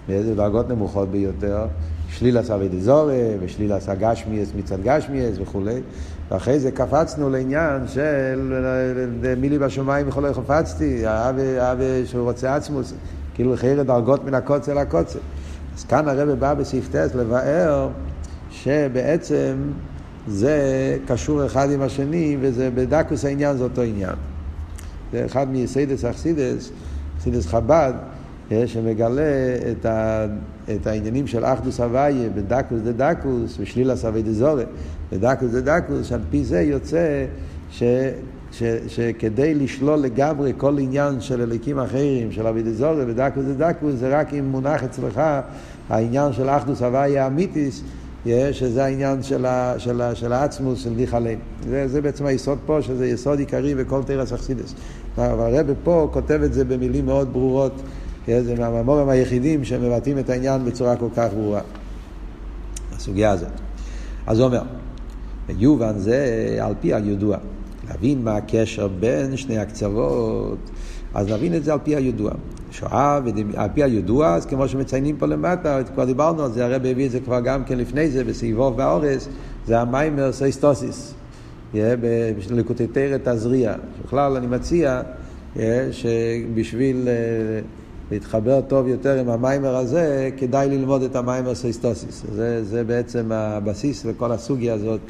[0.08, 1.66] באיזה דרגות נמוכות ביותר,
[2.08, 5.80] שליל עשה ודזורי, ושליל עשה גשמיאס מצד גשמיאס וכולי,
[6.30, 8.52] ואחרי זה קפצנו לעניין של
[9.36, 12.94] מילי בשמיים וכולי חפצתי, האבי שהוא רוצה עצמוס,
[13.34, 15.18] כאילו חייר דרגות מן הקוצר לקוצר.
[15.76, 17.88] אז כאן הרב בא בסעיף טס לבאר
[18.50, 19.56] שבעצם
[20.26, 20.58] זה
[21.06, 24.14] קשור אחד עם השני, וזה בדקוס העניין זה אותו עניין.
[25.12, 26.70] זה אחד מיסיידס אכסידס,
[27.18, 27.92] אכסידס חב"ד,
[28.52, 29.22] אה, שמגלה
[29.72, 30.26] את, ה,
[30.74, 34.64] את העניינים של אחדוס הוויה בדקוס דה דקוס ושלילה סבי דזורי
[35.12, 37.26] בדקוס דה דקוס, שעל פי זה יוצא
[37.70, 37.82] ש,
[38.52, 43.94] ש, שכדי לשלול לגמרי כל עניין של אליקים אחרים, של אבי דזורי בדקוס דה דקוס,
[43.94, 45.20] זה רק אם מונח אצלך
[45.88, 47.82] העניין של אחדוס הוויה אמיתיס,
[48.52, 50.90] שזה העניין של, ה, של, ה, של העצמוס, של.
[51.68, 54.74] זה, זה בעצם היסוד פה, שזה יסוד עיקרי בכל תרס אכסידס.
[55.18, 57.82] אבל הרב פה כותב את זה במילים מאוד ברורות,
[58.26, 61.60] זה מהממורים היחידים שמבטאים את העניין בצורה כל כך ברורה.
[62.92, 63.48] הסוגיה הזאת.
[64.26, 64.62] אז הוא אומר,
[65.48, 67.36] יובן זה על פי הידוע.
[67.88, 70.58] להבין מה הקשר בין שני הקצוות,
[71.14, 72.30] אז נבין את זה על פי הידוע.
[72.70, 73.20] שואה,
[73.56, 77.10] על פי הידוע, אז כמו שמציינים פה למטה, כבר דיברנו על זה, הרב הביא את
[77.10, 79.28] זה כבר גם כן לפני זה, בסביבו באורס,
[79.66, 81.14] זה המיימר סייסטוסיס.
[82.92, 83.74] תרא תזריע.
[84.04, 85.02] בכלל אני מציע
[85.92, 87.12] שבשביל אה,
[88.10, 92.24] להתחבר טוב יותר עם המיימר הזה, כדאי ללמוד את המיימר סייסטוסיס.
[92.32, 95.00] זה, זה בעצם הבסיס לכל הסוגיה הזאת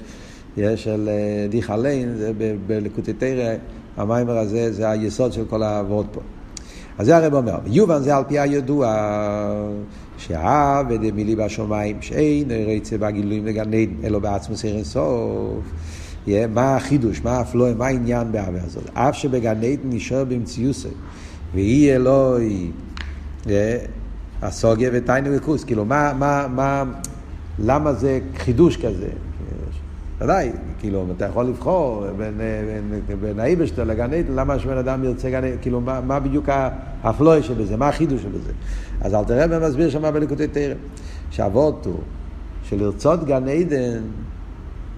[0.57, 2.33] של אה, דיחה ליין, זה
[2.67, 3.55] בלקוטי תרא,
[3.97, 6.21] המיימר הזה זה היסוד של כל העבוד פה.
[6.99, 8.97] אז זה הרב אומר, יובן זה על פי הידוע
[10.19, 15.65] שהעבד מילי בשמיים שאין רצה בגילויים לגן עדן, אלא בעצמו סיר סוף.
[16.27, 18.91] מה החידוש, מה הפלואה, מה העניין בעבודה הזאת.
[18.95, 20.89] אף שבגן עדן נשאר במציוסי,
[21.55, 22.71] ואי אלוהי,
[24.43, 26.85] הסוגיה ותיינוג וכוס, כאילו מה, מה, מה,
[27.59, 29.09] למה זה חידוש כזה?
[30.23, 32.35] ודאי, כאילו, אתה יכול לבחור בין,
[33.07, 36.49] בין, בין האיבשטר לגן עדן, למה שבן אדם ירצה גן עדן, כאילו, מה, מה בדיוק
[37.03, 38.53] האפלוי שבזה, מה החידוש שבזה?
[39.01, 40.77] אז אל תראה ומסביר שם בליקוטי תרם,
[41.31, 41.99] שאבות הוא
[42.65, 44.03] שלרצות גן עדן,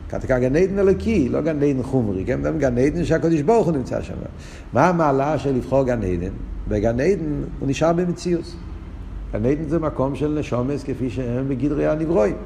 [0.09, 2.59] כתקה גן עדן אלוקי, לא גן עדן חומרי, כן?
[2.59, 4.15] גן עדן שהקדוש ברוך הוא נמצא שם.
[4.73, 6.33] מה המעלה של לבחור גן עדן?
[6.69, 8.55] בגן עדן הוא נשאר במציאות.
[9.33, 12.37] גן עדן זה מקום של נשומס כפי שהם בגדרי הנברואים.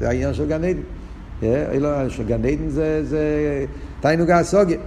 [0.00, 0.80] זה העניין של גן עדן.
[2.08, 3.64] של גן עדן זה, זה
[4.00, 4.78] תיינוג הסוגיה.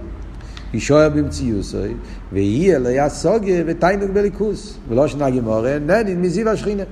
[0.74, 1.94] ישוער במציוסוי,
[2.32, 4.78] ויהיה אליה סוגיה ותיינוג בליכוס.
[4.88, 6.82] ולא שנה גמורה, ננין מזיו השכינה.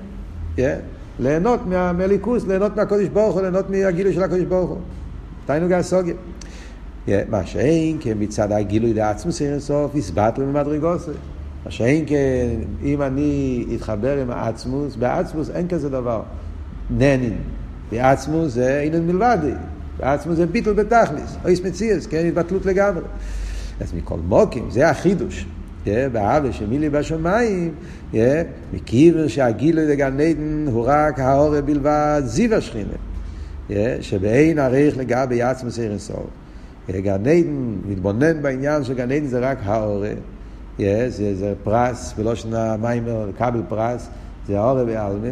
[1.19, 4.79] ליהנות מהליכוס, ליהנות מהקודש ברוך הוא, ליהנות מהגילוי של הקודש ברוך הוא.
[5.47, 6.15] תיינוג הסוגיה.
[7.09, 11.11] מה שאין כמצד הגילוי דעצמוס אין סוף, הסבט לו ממדרגוסי.
[11.65, 12.49] מה שאין כן,
[12.85, 16.23] אם אני אתחבר עם העצמוס, בעצמוס אין כזה דבר.
[16.91, 17.37] ננין.
[17.91, 19.53] בעצמוס זה אינן מלבדי.
[19.99, 21.37] בעצמוס זה ביטל בתכליס.
[21.45, 23.03] או איס מציאס, כן, התבטלות לגמרי.
[23.81, 25.47] אז מכל מוקים, זה החידוש.
[26.13, 27.75] באהבה שמילי בשמיים,
[28.73, 32.93] מכיוון שהגילוי לגן עדן הוא רק האורה בלבד, זיו השכינה.
[34.01, 36.27] שבאין עריך לגבי עצמוס ערן סוף.
[36.91, 40.13] גן עדן, מתבונן בעניין של גן עדן זה רק האורה.
[40.79, 44.09] זה, זה פרס, ולא שנה מיימר, כבל פרס,
[44.47, 45.29] זה האורה בעלמה.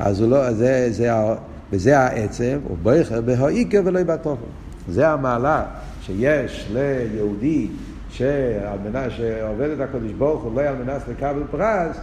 [0.00, 1.10] אז הוא לא, זה, זה,
[1.72, 4.50] וזה העצם, הוא בויכר בהאיקר ולא בתוכן.
[4.88, 5.64] זה המעלה
[6.02, 7.68] שיש ליהודי
[8.10, 11.96] שעל מנת שעובד את הקדוש ברוך הוא לא על מנת לקבל פרס,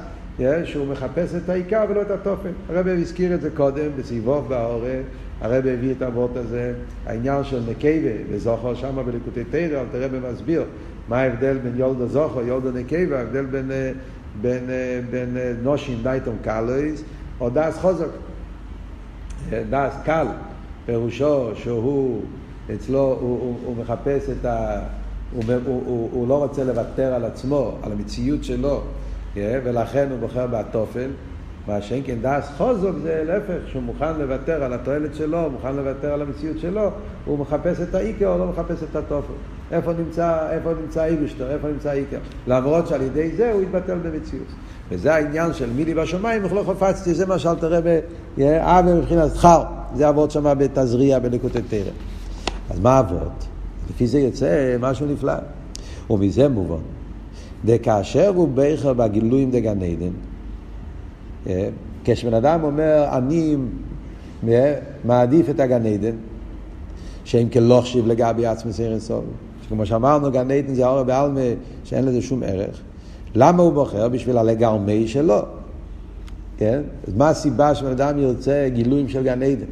[0.63, 2.49] שהוא מחפש את העיקר ולא את התופן.
[2.69, 5.03] הרב הזכיר את זה קודם, בסיבוב בעורף,
[5.41, 6.73] הרב הביא את האבות הזה,
[7.05, 10.63] העניין של נקבה וזוכר שם בליקוטי תרא, אבל תראה במסביר
[11.10, 13.93] מה ההבדל בין יולדו זוכר, יולדו נקבה, ההבדל בין, בין,
[14.41, 14.69] בין,
[15.12, 17.03] בין נושים דייטום קלויס
[17.41, 18.08] או דס חוזק.
[19.50, 20.28] דס קל,
[20.86, 22.21] פירושו שהוא,
[22.76, 24.80] אצלו, הוא, הוא, הוא מחפש את ה...
[25.34, 28.82] הוא, הוא, הוא, הוא לא רוצה לוותר על עצמו, על המציאות שלו,
[29.36, 31.10] ולכן הוא בוחר בתופל.
[31.67, 36.13] מה שאין כן דס חוזק זה להפך, שהוא מוכן לוותר על התועלת שלו, מוכן לוותר
[36.13, 36.89] על המציאות שלו,
[37.26, 39.34] הוא מחפש את האיקר, הוא לא מחפש את התופל.
[39.71, 42.17] איפה נמצא, איפה נמצא איבשטר, איפה נמצא איקר.
[42.47, 44.47] למרות שעל ידי זה הוא יתבטל במציאות.
[44.91, 47.80] וזה העניין של מילי בשמיים, וכלו חפצתי, זה מה שאל תראה
[48.38, 49.63] באווה מבחינת חר.
[49.95, 51.93] זה אבות שמה בתזריע בנקודת תרם.
[52.69, 53.45] אז מה אבות?
[53.89, 55.34] לפי זה יוצא משהו נפלא.
[56.10, 56.82] ומזה מובן.
[57.65, 60.12] וכאשר הוא ביכר בגילויים דגן עדן,
[62.04, 63.56] כשבן אדם אומר, אני
[65.06, 66.15] מעדיף את הגן עדן,
[67.26, 69.23] שאם כן לא לגבי עצמי סרן סוף.
[69.69, 71.41] כמו שאמרנו, גן עדן זה אור בעלמה
[71.84, 72.82] שאין לזה שום ערך.
[73.35, 74.09] למה הוא בוחר?
[74.09, 75.39] בשביל הלגרמי שלו.
[76.57, 76.81] כן?
[77.07, 79.65] אז מה הסיבה שבן אדם ירצה גילויים של גן עדן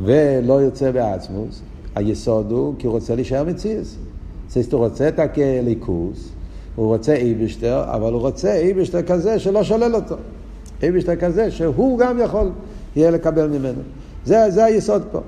[0.00, 1.62] ולא ירצה בעצמוס?
[1.94, 3.96] היסוד הוא כי הוא רוצה להישאר מציאס.
[4.48, 6.28] זאת הוא רוצה את הליכוס,
[6.76, 10.16] הוא רוצה איבשטר, אבל הוא רוצה איבשטר כזה שלא שולל אותו.
[10.82, 12.50] איבשטר כזה שהוא גם יכול
[12.96, 13.80] יהיה לקבל ממנו.
[14.24, 15.20] זה, זה היסוד פה.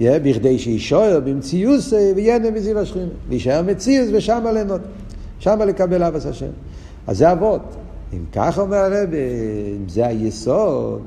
[0.00, 3.04] יהיה בכדי שישאר במציאוס וייהנה מזיו השכינה.
[3.28, 4.80] להישאר מציאוס ושם ליהנות.
[5.38, 6.50] שם לקבל אבס השם.
[7.10, 7.60] אז זה אבות.
[8.12, 9.08] אם כך אומר הרב,
[9.76, 11.02] אם זה היסוד,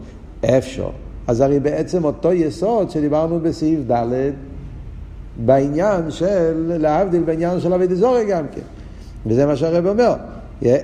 [0.46, 0.90] אפשר.
[1.28, 4.32] אז הרי בעצם אותו יסוד שדיברנו בסעיף ד'
[5.46, 8.62] בעניין של, להבדיל בעניין של אבי דזורי גם כן.
[9.26, 10.14] וזה מה שהרב אומר.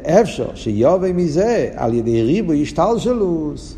[0.06, 3.78] אפשר שיובי מזה על ידי ריבוי השתלשלוס.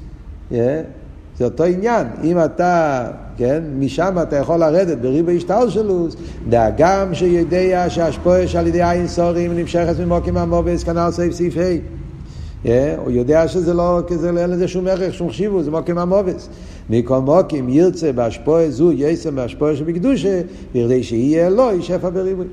[1.41, 2.08] זה אותו עניין.
[2.23, 6.15] אם אתה, כן, משם אתה יכול לרדת בריבוי השתלשלוס,
[6.49, 12.69] דאגם שיודע שהשפועש על ידי עין סורים נמשכת ממוקים המובס, כנ"ל סעיף סעיף ה'.
[12.97, 16.49] הוא יודע שזה לא, כזה, אין לזה שום ערך, שום חשיבות, זה מוקים המובס.
[16.89, 20.41] מכל מוקים ירצה בהשפוע זו יסם בהשפוע שבקדושה,
[20.75, 22.47] בכדי שיהיה אלוהי שפע בריבוי.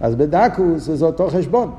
[0.00, 1.70] אז בדקוס זה אותו חשבון.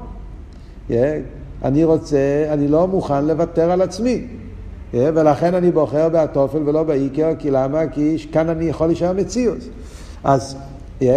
[1.63, 2.17] אני רוצה,
[2.49, 4.21] אני לא מוכן לוותר על עצמי.
[4.93, 7.88] ולכן אני בוחר בהתופל ולא בעיקר, כי למה?
[7.88, 9.58] כי כאן אני יכול להישאר מציאות.
[10.23, 10.56] אז,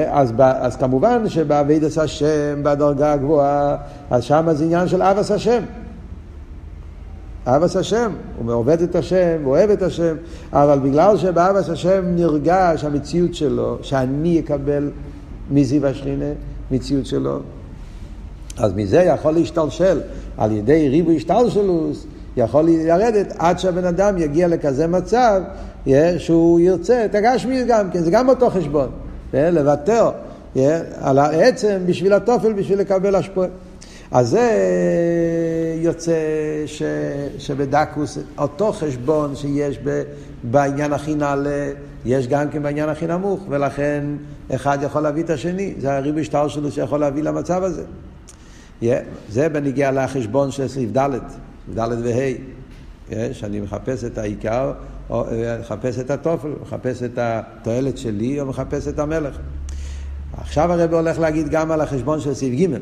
[0.09, 3.77] אז, אז כמובן שבאבידס השם, בדרגה הגבוהה,
[4.11, 5.63] אז שם זה עניין של אבס השם.
[7.47, 10.17] אבס השם, הוא עובד את השם, הוא אוהב את השם,
[10.53, 14.91] אבל בגלל שבאבס השם נרגש המציאות שלו, שאני אקבל
[15.51, 16.33] מזיו השכינה,
[16.71, 17.41] מציאות שלו,
[18.59, 20.01] אז מזה יכול להשתלשל
[20.37, 25.43] על ידי ריבוי השתלשלוס, יכול לרדת עד שהבן אדם יגיע לכזה מצב
[26.19, 28.89] שהוא ירצה את הגשמי גם כן, זה גם אותו חשבון,
[29.35, 30.11] לוותר
[31.01, 33.49] על העצם בשביל התופל, בשביל לקבל השפועה.
[34.11, 34.51] אז זה
[35.77, 36.13] יוצא
[36.67, 36.83] ש,
[37.39, 40.03] שבדקוס, אותו חשבון שיש ב,
[40.43, 41.71] בעניין הכי נעלה,
[42.05, 44.05] יש גם כן בעניין הכי נמוך, ולכן
[44.55, 45.75] אחד יכול להביא את השני.
[45.79, 47.83] זה הריבוי שטר שלו שיכול להביא למצב הזה.
[48.83, 48.85] Yeah,
[49.31, 51.11] זה בניגיע לחשבון של סעיף ד',
[51.75, 54.73] ד' וה', שאני מחפש את העיקר,
[55.11, 59.39] או אה, מחפש את התופל, מחפש את התועלת שלי, או מחפש את המלך.
[60.39, 62.77] עכשיו הרב הולך להגיד גם על החשבון של סעיף ג'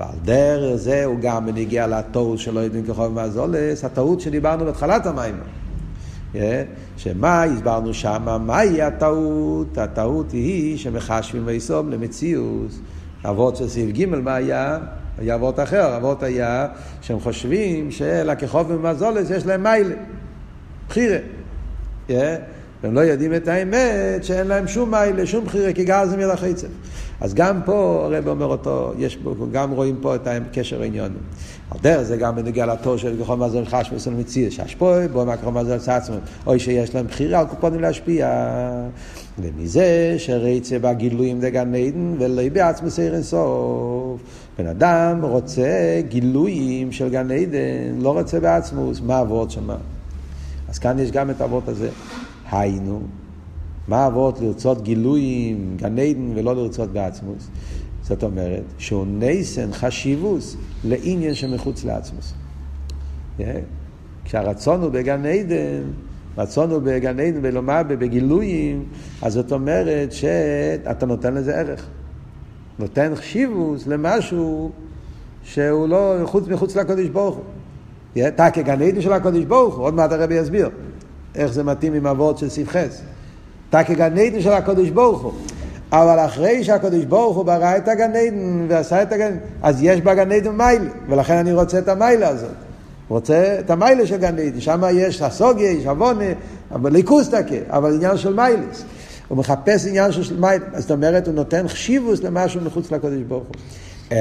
[0.00, 5.34] ועל דרך זה הוא גם בניגיע לטעות שלא יודעים ככל מהזולס, הטעות שדיברנו בהתחלת המים.
[6.34, 6.36] Yeah,
[6.96, 9.78] שמה הסברנו שמה, מהי הטעות?
[9.78, 12.70] הטעות היא שמחשבים ויסום למציאות.
[13.24, 14.78] אבות של סעיף ג' מה היה?
[15.18, 16.66] היה אבות אחר, אבות היה
[17.00, 19.94] שהם חושבים שלקחוב ומזולס יש להם מיילה,
[20.88, 21.18] בחירה.
[22.08, 22.12] Yeah.
[22.84, 26.66] והם לא יודעים את האמת שאין להם שום מיילה, שום בחירה, כי זה מלח עצב.
[27.20, 31.14] אז גם פה הרב אומר אותו, יש פה, גם רואים פה את הקשר העניוני.
[31.70, 35.36] על דרך זה גם בנגיע לתור של ככל מזל חש וסול מציר, שהשפוי, בו מה
[35.36, 38.30] ככל מזל עצמו, אוי שיש להם בחירה על קופונים להשפיע.
[39.38, 44.20] ומזה שרצה בגילויים דגן עדן ולא בעצמו סיר אינסוף.
[44.58, 49.76] בן אדם רוצה גילויים של גן עדן, לא רוצה בעצמוס, מה עבוד שמה?
[50.68, 51.90] אז כאן יש גם את העבוד הזה.
[52.50, 53.00] היינו,
[53.88, 57.48] מה אבות לרצות גילויים, גן עדן, ולא לרצות בעצמוס?
[58.02, 62.34] זאת אומרת, שהוא נייסן חשיבוס לעניין שמחוץ לעצמוס.
[63.38, 63.42] Yeah.
[64.24, 65.82] כשהרצון הוא בגן עדן,
[66.38, 68.84] רצון הוא בגן עדן ולומר בגילויים,
[69.22, 71.86] אז זאת אומרת שאתה נותן לזה ערך.
[72.78, 74.70] נותן חשיבוס למשהו
[75.44, 77.44] שהוא לא חוץ מחוץ לקודש ברוך הוא.
[78.28, 80.70] אתה כגן עדן של הקודש ברוך הוא, עוד מעט הרבי יסביר
[81.34, 83.00] איך זה מתאים עם אבות של סעיף חס.
[83.70, 85.32] אתה כגן עדן של הקודש ברוך הוא.
[85.92, 90.32] אבל אחרי שהקדוש ברוך הוא ברא את הגן עדן ועשה את הגן אז יש בגן
[90.32, 92.50] עדן מיילה, ולכן אני רוצה את המיילה הזאת.
[93.08, 96.24] רוצה את המיילה של גן עדן, שם יש הסוגיה, יש עוונה,
[96.72, 98.84] אבל ליכוס תקה, אבל עניין של מיילס.
[99.28, 103.54] הוא מחפש עניין של מיילה, זאת אומרת הוא נותן חשיבוס למשהו מחוץ לקדוש ברוך הוא.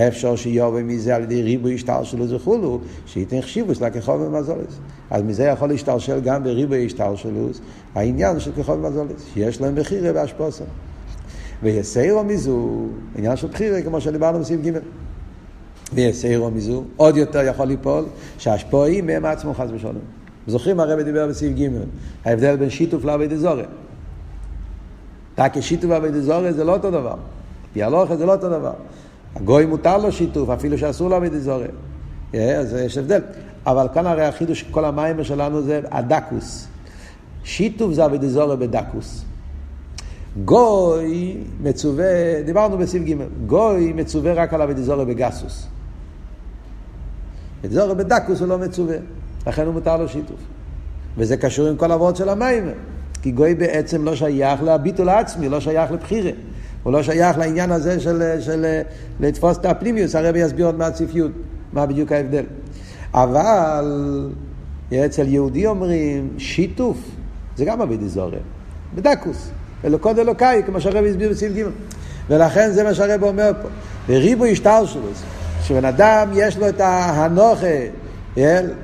[0.08, 4.80] אפשר שיובא מזה על ידי ריבוי השתלשלות וכולו, שייתן חשיבוס לכחול ומזולס.
[5.10, 7.60] אז מזה יכול להשתלשל גם בריבוי השתלשלות
[7.96, 10.63] העניין של כחול ומזולס, שיש להם בחירה והשפוסם.
[11.63, 12.86] ויסיירו מזו,
[13.16, 14.72] עניין של בחירה, כמו שדיברנו בסעיף ג'
[15.94, 18.06] ויסיירו מזו, עוד יותר יכול ליפול,
[18.38, 19.96] שהשפועים מהם עצמו חס ושלום.
[20.48, 21.70] זוכרים הרב דיבר בסעיף ג'
[22.26, 23.63] ההבדל בין שיתוף לעבוד אזורי.
[25.38, 27.15] רק שיתוף לעבוד אזורי זה לא אותו דבר.
[27.74, 28.74] פיאלוכה זה לא אותו דבר.
[29.36, 31.67] הגוי מותר לו שיתוף, אפילו שאסור לעבוד אזורי.
[32.34, 33.22] אז יש הבדל.
[33.65, 36.67] אבל כאן הרי החידוש כל המים שלנו זה הדקוס.
[37.43, 39.26] שיתוף זה עבוד אזורי בדקוס.
[40.46, 43.13] גוי מצווה, דיברנו בסעיף ג',
[43.48, 45.67] גוי מצווה רק על אבידזורי בגסוס.
[47.62, 48.98] אבידזורי בדקוס הוא לא מצווה,
[49.48, 50.39] לכן הוא מותר לו שיתוף.
[51.17, 52.69] וזה קשור עם כל העבוד של המים,
[53.23, 56.31] כי גוי בעצם לא שייך לביטול העצמי, לא שייך לבחירה.
[56.83, 58.81] הוא לא שייך לעניין הזה של, של
[59.19, 60.81] לתפוס את הפנימיוס, הרבי יסביר עוד
[61.15, 61.21] י',
[61.73, 62.43] מה בדיוק ההבדל.
[63.13, 63.86] אבל
[65.05, 66.97] אצל יהודי אומרים שיתוף,
[67.57, 68.38] זה גם אבידזורי,
[68.95, 69.49] בדקוס.
[69.86, 71.63] אלוקות אלוקאי, כמו שהרב הסביר בסעיף ג'
[72.29, 73.67] ולכן זה מה שהרב אומר פה.
[74.07, 75.09] וריבו השטר שלו,
[75.63, 77.67] שבן אדם יש לו את ההנוכה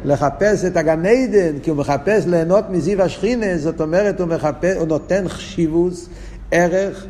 [0.06, 4.88] לחפש את הגן עדן, כי הוא מחפש ליהנות מזיו השכינה, זאת אומרת הוא, מחפש, הוא
[4.88, 6.10] נותן חשיבוס,
[6.52, 7.06] ערך,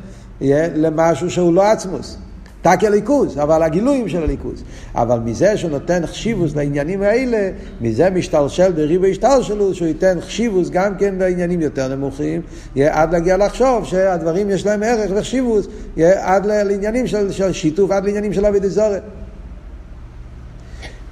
[0.75, 2.17] למשהו שהוא לא עצמוס.
[2.61, 4.63] תקי הליכוז, אבל הגילויים של הליכוז.
[4.95, 7.49] אבל מזה שהוא נותן חשיבוס לעניינים האלה,
[7.81, 12.41] מזה משתלשל בריבו השתלשלות, שהוא ייתן חשיבוס גם כן בעניינים יותר נמוכים,
[12.75, 18.05] יהיה עד להגיע לחשוב שהדברים יש להם ערך וחשיבוס, עד לעניינים של, של שיתוף, עד
[18.05, 19.01] לעניינים של אבי דזורת.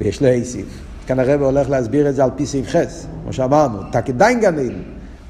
[0.02, 0.87] ויש לו איסיף.
[1.08, 4.60] כאן הרב הולך להסביר את זה על פי סעיף חס, כמו שאמרנו, תקי דיין גן
[4.60, 4.74] עדן.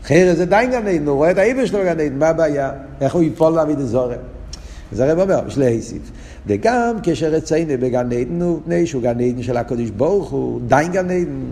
[0.04, 2.72] חייר זה דיין גן עדן, הוא רואה את האיבר שלו גן עדן, מה הבעיה?
[3.02, 4.20] איך הוא יפול לאבי דזורת?
[4.92, 6.12] אז הרב אומר, יש להוסיף.
[6.48, 10.92] וגם כאשר רצינו בגן עדן הוא פני שהוא גן עדן של הקדוש ברוך הוא, דיין
[10.92, 11.44] גן עדן.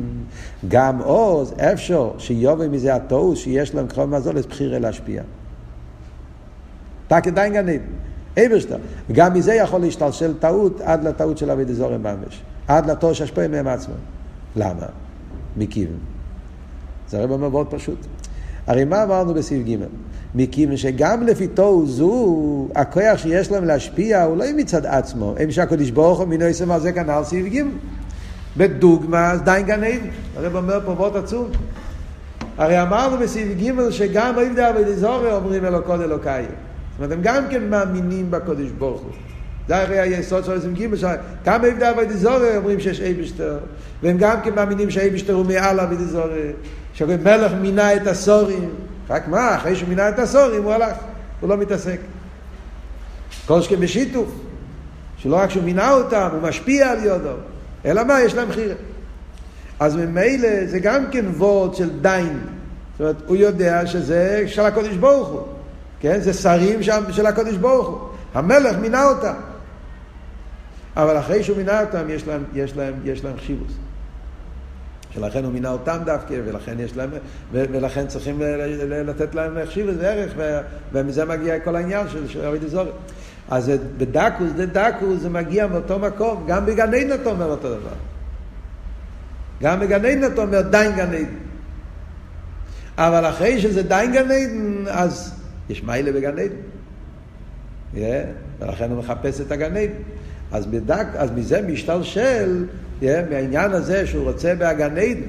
[0.67, 5.21] גם עוז, אפשר שיובל מזה התוהו שיש להם קרוב מזולת בחירה להשפיע.
[7.07, 7.83] תקי דיין גן עדן.
[8.45, 8.77] אברשטר.
[9.09, 12.41] וגם מזה יכול להשתלשל טעות עד לטעות של אבי דזורם ממש.
[12.67, 13.95] עד לתור שהשפועה מהם עצמם.
[14.55, 14.85] למה?
[15.57, 15.97] מכיוון.
[17.09, 18.05] זה הרב אומר מאוד פשוט.
[18.67, 19.75] הרי מה אמרנו בסעיף ג'?
[20.35, 25.89] מכיוון שגם לפי תוהו זו, הכוח שיש להם להשפיע הוא לא מצד עצמו, הם שהקדוש
[25.89, 27.61] ברוך הוא מינו יסם על זה כנ"ל סעיף ג'.
[28.57, 30.07] בדוגמה, דיין גן עדן.
[30.35, 31.47] הרב אומר פה וורט עצום.
[32.57, 36.43] הרי אמרנו בסעיף ג' שגם עבדי אבי דזורי אומרים אלוקות אלוקאי.
[36.43, 39.11] זאת אומרת, הם גם כן מאמינים בקדוש ברוך הוא.
[39.67, 41.19] זה הרי היסוד של עשרים גימל שלהם.
[41.45, 43.57] כמה עבדי אבוידי זורי אומרים שיש אייבשטר,
[44.03, 46.51] והם גם כן מאמינים שאייבשטר הוא מעל אבוידי זורי,
[46.93, 48.69] שמלך מינה את הסורים,
[49.09, 50.97] רק מה, אחרי שהוא מינה את הסורים הוא הלך,
[51.39, 51.99] הוא לא מתעסק.
[53.45, 54.29] כל שכן בשיתוף,
[55.17, 57.33] שלא רק שהוא מינה אותם, הוא משפיע על יודו,
[57.85, 58.75] אלא מה, יש להם חירה.
[59.79, 62.39] אז ממילא זה גם כן וורד של דיין.
[62.91, 65.41] זאת אומרת, הוא יודע שזה של הקודש ברוך הוא.
[65.99, 66.19] כן?
[66.21, 67.97] זה שרים של הקודש ברוך הוא.
[68.33, 69.33] המלך מינה אותם.
[70.95, 73.71] אבל אחרי שהוא מינה אותם, יש להם, יש להם, יש להם חשיבוס.
[75.11, 77.09] שלכן הוא מינה אותם דווקא, ולכן יש להם,
[77.51, 78.41] ולכן צריכים
[78.89, 80.33] לתת להם חשיבוס וערך,
[80.93, 82.91] ומזה מגיע כל העניין של, של אבי דזורי.
[83.49, 87.95] אז בדקוס, זה דקוס, זה מגיע מאותו מקום, גם בגן עדן אתה אומר אותו דבר.
[89.61, 91.35] גם בגן עדן אתה אומר דיין גן עדן.
[92.97, 95.33] אבל אחרי שזה דיין גן עדן, אז
[95.69, 96.55] יש מיילה בגן עדן.
[97.93, 97.97] Yeah,
[98.59, 99.93] ולכן הוא מחפש את הגן עדן.
[100.55, 102.65] אז, בדק, אז מזה משתלשל,
[103.01, 105.21] yeah, מהעניין הזה שהוא רוצה בהגן עדן,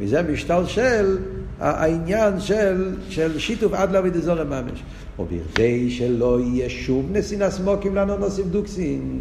[0.00, 1.18] מזה משתלשל
[1.60, 4.82] העניין של, של שיתוף עד לאבי דזורם ממש.
[5.18, 9.20] ובכדי שלא יהיה שוב נסין הסמוקים לנו נוסיף דוקסין.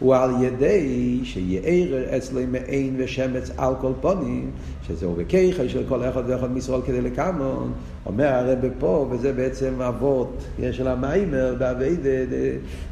[0.00, 4.50] הוא על ידי שיער אצלו מעין ושמץ על כל פונים,
[4.86, 7.72] שזהו בכיחה של כל אחד ואחד מישראל כדי לקמון,
[8.06, 12.36] אומר הרב פה, וזה בעצם אבות של המיימר באביידה,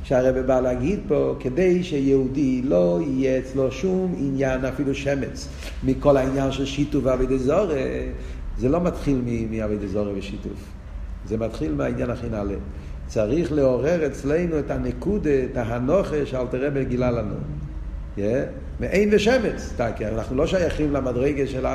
[0.02, 5.48] שהרב בא להגיד פה, כדי שיהודי לא יהיה אצלו שום עניין, אפילו שמץ,
[5.84, 7.84] מכל העניין של שיתוף ואביידה זורה,
[8.58, 10.72] זה לא מתחיל מאביידה זורה ושיתוף,
[11.28, 12.54] זה מתחיל מהעניין הכי נעלה.
[13.08, 17.34] צריך לעורר אצלנו את הנקודה, את ההנוכה שאלתר רבי גילה לנו.
[18.16, 18.20] Yeah.
[18.80, 21.66] מעין ושמץ, כי אנחנו לא שייכים למדרגה של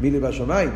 [0.00, 0.70] מילי בשמיים,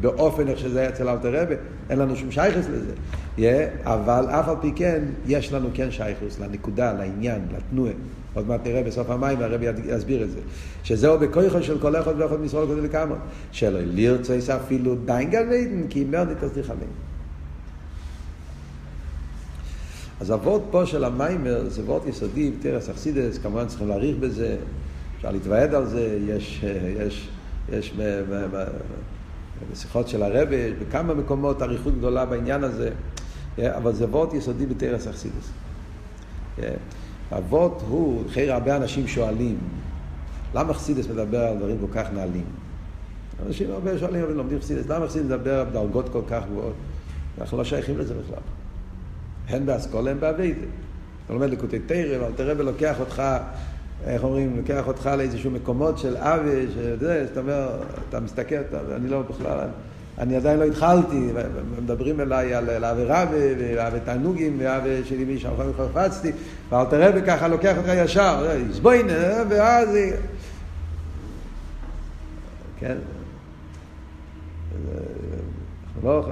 [0.00, 1.54] באופן איך שזה היה אצל אלתר רבי,
[1.90, 2.92] אין לנו שום שייכוס לזה.
[3.38, 3.40] Yeah.
[3.84, 7.92] אבל אף על פי כן, יש לנו כן שייכוס לנקודה, לעניין, לתנועה.
[8.34, 10.38] עוד מעט נראה בסוף המים, והרבי יסביר את זה.
[10.82, 13.18] שזהו בכויכו של כל אחד ואחד מישראל כדי לקמות.
[13.52, 15.48] שלא לרצויס אפילו דיין גן
[15.88, 16.90] כי אם מאוד נתסליך עליהם.
[20.20, 24.56] אז הוורד פה של המיימר זה וורד יסודי, תרס אכסידס, כמובן צריכים להעריך בזה,
[25.16, 26.64] אפשר להתוועד על זה, יש,
[26.98, 27.28] יש,
[27.72, 27.94] יש
[29.72, 32.90] בשיחות של הרבי, בכמה מקומות אריכות גדולה בעניין הזה,
[33.58, 35.50] אבל זה וורד יסודי בתרס אכסידס.
[37.30, 39.58] הוורד הוא, אחרי הרבה אנשים שואלים,
[40.54, 42.44] למה אכסידס מדבר על דברים כל כך נעלים?
[43.46, 46.74] אנשים הרבה שואלים, לומדים אכסידס, למה אכסידס מדבר על דרגות כל כך גבוהות?
[47.40, 48.42] אנחנו לא שייכים לזה בכלל.
[49.48, 50.66] הן באסכולה, הן באביידה.
[51.24, 53.22] אתה לומד לקוטי תרא, אבל תראה ולוקח אותך,
[54.06, 57.70] איך אומרים, לוקח אותך לאיזשהו מקומות של אבי, שזה, זאת אומרת,
[58.08, 59.58] אתה מסתכל, אתה, אני לא בכלל,
[60.18, 61.28] אני עדיין לא התחלתי,
[61.82, 66.32] מדברים אליי על אבי רבי, ואבי תענוגים, ואבי שלי מי שם חפצתי,
[66.68, 69.88] ואל תראה וככה לוקח אותך ישר, יסבוינה, ואז...
[72.78, 72.96] כן?
[76.04, 76.26] לא,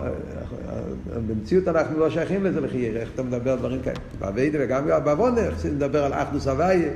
[1.29, 3.97] במציאות אנחנו לא שייכים לזה לחייר, איך אתה מדבר על דברים כאלה.
[4.19, 6.91] באביידה וגם בעוונר, נדבר על אחדוס הוויה,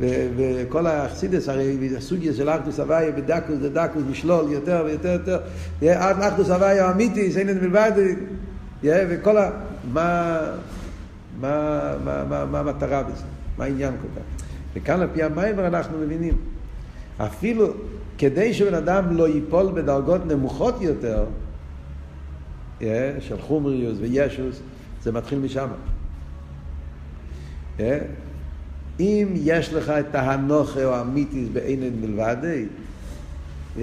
[0.00, 5.38] וכל האכסידס, הרי הסוגיה של אחדוס הוויה בדקוס דדקוס משלול יותר ויותר יותר,
[6.28, 7.92] אחדוס הוויה האמיתי, זה אין מלבד,
[8.84, 9.50] וכל ה...
[9.92, 10.40] מה,
[11.40, 13.24] מה המטרה בזה?
[13.58, 14.44] מה העניין כל כך?
[14.74, 16.34] וכאן על פי המיימר אנחנו מבינים.
[17.18, 17.66] אפילו
[18.18, 21.24] כדי שבן אדם לא ייפול בדרגות נמוכות יותר,
[23.20, 24.60] של חומריוס וישוס,
[25.02, 25.68] זה מתחיל משם.
[29.00, 32.66] אם יש לך את ההנוכה או המיתיס בעינן מלבדי,
[33.76, 33.82] אם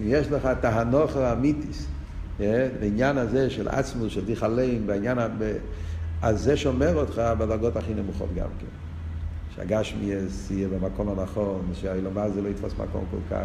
[0.00, 1.86] יש לך את ההנוכה או המיתיס,
[2.80, 5.18] בעניין הזה של עצמוס, של דיכלים, בעניין,
[6.22, 8.66] אז זה שומר אותך בדרגות הכי נמוכות גם כן.
[9.56, 10.04] שהגשמי
[10.50, 13.42] יהיה במקום הנכון, שהאילומה זה לא יתפוס מקום כל כך,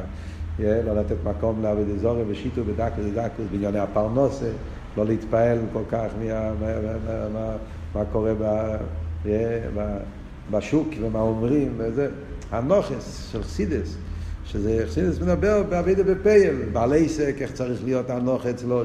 [0.59, 4.49] לא לתת מקום לעבוד אזורי ושיטו בדקוס ודקוס בענייני הפרנוסה.
[4.97, 7.57] לא להתפעל כל כך מה, מה, מה, מה,
[7.95, 8.75] מה קורה ב,
[9.25, 9.97] ב,
[10.51, 12.07] בשוק ומה אומרים וזה.
[12.51, 13.95] הנוכס של חסידס,
[14.45, 18.83] שזה חסידס מדבר באבידה בפייל, בעלי עסק, איך צריך להיות הנוח אצלו,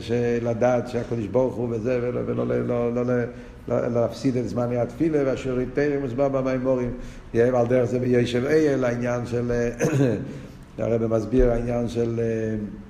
[0.00, 3.22] שלדעת שהקדוש ברוך הוא וזה, ולא, ולא לא, לא, לא,
[3.68, 6.90] לא, להפסיד את זמני התפילה, ואשר יתפרם מוסבר במימורים,
[7.34, 9.52] על דרך זה בישב אייל, העניין של,
[10.78, 12.81] הרב מסביר העניין של אמ,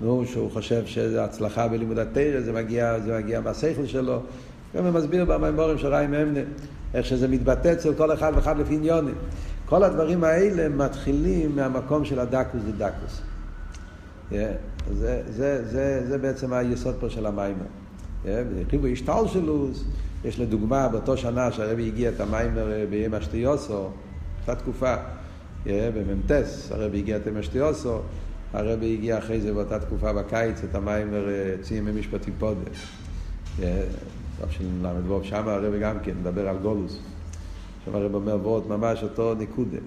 [0.00, 4.20] נו, שהוא חושב שזה הצלחה בלימוד התרא, זה מגיע, זה מגיע מהשכל שלו.
[4.76, 6.40] גם הוא מסביר במימורים של ריים אמנה,
[6.94, 9.14] איך שזה מתבטא אצל כל אחד ואחד לפי עניונים.
[9.66, 13.20] כל הדברים האלה מתחילים מהמקום של הדקוס דדקוס.
[14.30, 14.34] Yeah.
[14.90, 17.64] זה, זה, זה, זה בעצם היסוד פה של המיימר.
[18.70, 19.84] חיבור השתלשלוס,
[20.24, 23.88] יש לדוגמה באותו שנה שהרבי הגיע את המיימר בימי אשתיוסו,
[24.40, 24.94] אותה תקופה,
[25.66, 27.98] במ"טס, הרבי הגיע את ימי אשתיוסו,
[28.52, 31.26] הרבי הגיע אחרי זה באותה תקופה בקיץ את המיימר
[31.62, 32.70] ציים במשפטים פודה.
[34.48, 36.98] תשל"ו, שם הרבי גם כן מדבר על גולוס.
[37.84, 39.78] שם הרבי אומר ועוד ממש אותו נקודה.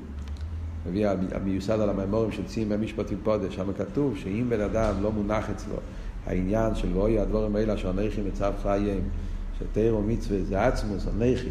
[0.88, 5.50] מביא המיוסד על המימורים של ציים במשפטים פודה, שם כתוב שאם בן אדם לא מונח
[5.50, 5.76] אצלו
[6.26, 9.02] העניין של ואוי הדבורים האלה שאנכי מצב חיים,
[9.60, 11.50] שתירו מצווה זה עצמוס, אנכי,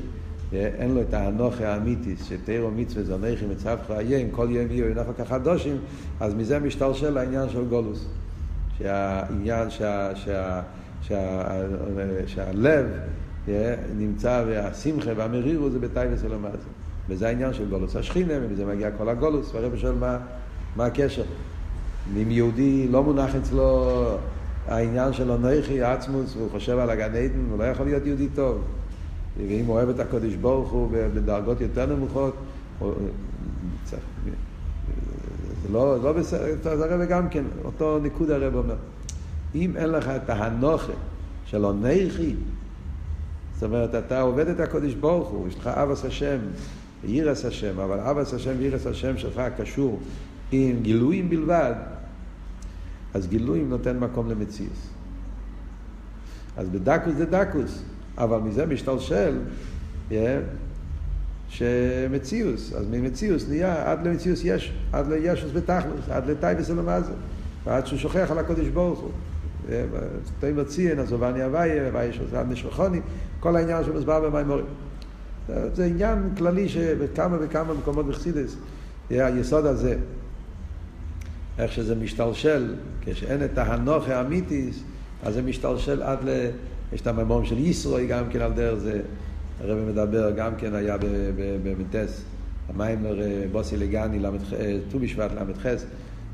[0.57, 5.21] אין לו את האנוכי האמיתי, שתירו מצווה זה אנכי מצב חיים, כל יום יהיו ינפק
[5.21, 5.77] החדושים,
[6.21, 8.07] אז מזה משתלשל העניין של גולוס.
[8.79, 10.61] שהעניין שה, שה,
[11.03, 11.43] שה,
[12.27, 12.87] שהלב
[13.97, 16.57] נמצא והשמחה והמרירו זה בטייבס ולמטה.
[17.09, 20.19] וזה העניין של גולוס השכינה, ומזה מגיע כל הגולוס, והרב שואל מה,
[20.77, 21.25] מה הקשר.
[22.17, 23.89] אם יהודי לא מונח אצלו
[24.69, 28.63] העניין של אנכי עצמוס, והוא חושב על הגן עדן, הוא לא יכול להיות יהודי טוב.
[29.39, 32.37] ואם הוא אוהב את הקודש ברוך הוא בדרגות יותר נמוכות,
[33.87, 33.97] זה
[35.73, 38.77] לא, לא בסדר, אז הרב גם כן, אותו ניקוד הרב אומר.
[39.55, 40.93] אם אין לך את ההנוכה
[41.47, 42.35] של אנכי,
[43.55, 46.39] זאת אומרת, אתה עובד את הקודש ברוך הוא, יש לך אבס השם,
[47.05, 50.01] וירס השם, אבל אבס השם וירס השם שלך קשור
[50.53, 51.75] עם גילויים בלבד,
[53.15, 54.89] אז גילויים נותן מקום למציאוס.
[56.57, 57.83] אז בדקוס זה דקוס,
[58.19, 59.39] אבל מזה משתלשל
[61.49, 67.13] שמציאוס, אז ממציאוס נהיה עד למציאוס יש, עד לישוס בתכלס, עד לטייבס אלמזה,
[67.65, 69.11] ועד שהוא שוכח על הקודש ברוך הוא.
[70.41, 73.01] תוי מציין, אז עובני אביי, אביי שעושה נשלחוני,
[73.41, 74.67] כל העניין שמוסבר במימורים.
[75.49, 78.57] זה עניין כללי שבכמה וכמה מקומות בחסידס,
[79.11, 79.97] היסוד הזה,
[81.59, 84.83] איך שזה משתלשל, כשאין את ההנוכה האמיתיס,
[85.23, 86.51] אז זה משתלשל עד ל...
[86.95, 89.01] יש את הממורים של ישרוי גם כן על דרך זה,
[89.61, 90.97] הרב מדבר, גם כן היה
[91.63, 92.23] במנטס,
[92.69, 93.19] המיימר
[93.53, 94.19] בוסי לגני,
[94.91, 95.67] ט"ו בשבט ל"ח,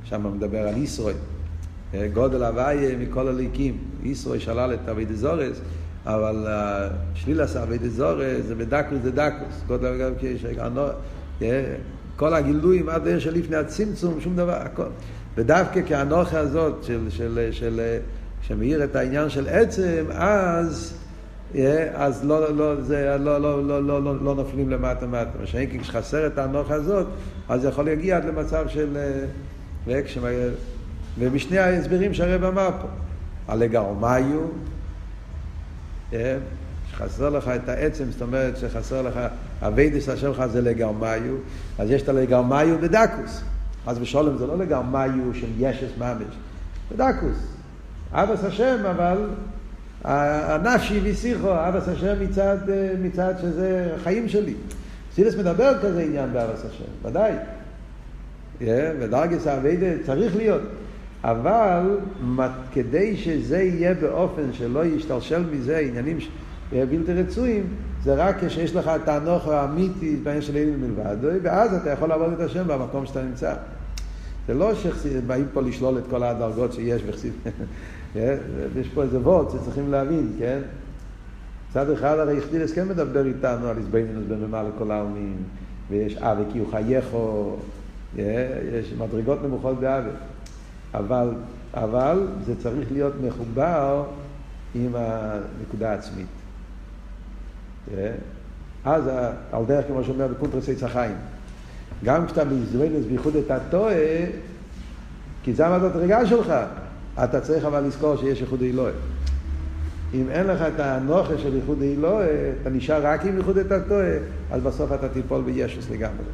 [0.05, 1.13] שם מדבר על ישרוי.
[2.13, 3.79] גודל הוויה מכל הליקים.
[4.03, 5.61] ישרוי שלל את אבי דזורס,
[6.07, 6.47] אבל
[7.15, 9.63] שלילס אבי דזורס זה בדקוס זה דקוס.
[9.67, 10.47] גודל גם כשיש...
[12.17, 14.85] כל הגילויים עד של לפני הצמצום, שום דבר, הכל.
[15.37, 17.81] ודווקא כאנוכה הזאת של, של, של,
[18.43, 20.95] שמאיר את העניין של עצם, אז,
[21.95, 25.31] אז לא, לא, זה, לא, לא, לא, לא, לא, לא נופלים למטה מטה.
[25.41, 27.07] מה שאין כשחסר את האנוכה הזאת,
[27.49, 28.97] אז יכול להגיע עד למצב של...
[31.19, 32.89] ומשני ההסברים שהרב אמר פה,
[33.49, 34.41] הלגרמיו,
[36.91, 39.21] שחסר לך את העצם, זאת אומרת שחסר לך,
[40.09, 41.35] השם לך זה לגרמיו,
[41.79, 43.43] אז יש את הלגרמיו בדקוס.
[43.87, 46.35] אז בשולם זה לא לגרמיו של ישס ממש,
[46.93, 47.60] בדקוס.
[48.13, 49.19] אבס השם, אבל
[50.05, 52.57] הנפשי ושיחו, אבס השם מצד,
[53.03, 54.55] מצד שזה החיים שלי.
[55.15, 57.33] סילס מדבר כזה עניין באבס השם, ודאי.
[59.01, 60.63] ודרגס האביידה צריך להיות.
[61.25, 61.99] אבל
[62.73, 66.19] כדי שזה יהיה באופן שלא ישתלשל מזה עניינים
[66.73, 67.67] בלתי רצויים,
[68.03, 72.33] זה רק כשיש לך את האנוך האמיתי בעניין של אלים מלבד, ואז אתה יכול לעבוד
[72.33, 73.55] את השם במקום שאתה נמצא.
[74.49, 77.03] זה לא שבאים פה לשלול את כל הדרגות שיש
[78.15, 78.77] בחסיד.
[78.81, 80.61] יש פה איזה וורד שצריכים להבין, כן?
[81.71, 85.37] מצד אחד הרי יחדילס כן מדבר איתנו על איזבנינוס בממה לכל העלמין,
[85.91, 87.57] ויש אבי כי הוא חייכו,
[88.17, 90.11] יש מדרגות נמוכות באבי.
[90.95, 91.29] אבל,
[91.75, 94.05] אבל זה צריך להיות מחובר
[94.75, 96.27] עם הנקודה העצמית.
[98.85, 99.11] אז
[99.53, 101.17] על דרך כמו שאומר בקונטרס עץ החיים.
[102.05, 103.95] גם כשאתה מזרנס בייחוד את הטועה,
[105.43, 106.53] כי זה המדרגה שלך,
[107.25, 108.93] אתה צריך אבל לזכור שיש ייחוד אלוהי.
[110.15, 112.29] אם אין לך את הנוכה של ייחוד אלוהי,
[112.63, 114.17] אתה נשאר רק עם ייחוד את הטועה,
[114.51, 116.25] אז בסוף אתה תיפול בישוס לגמרי.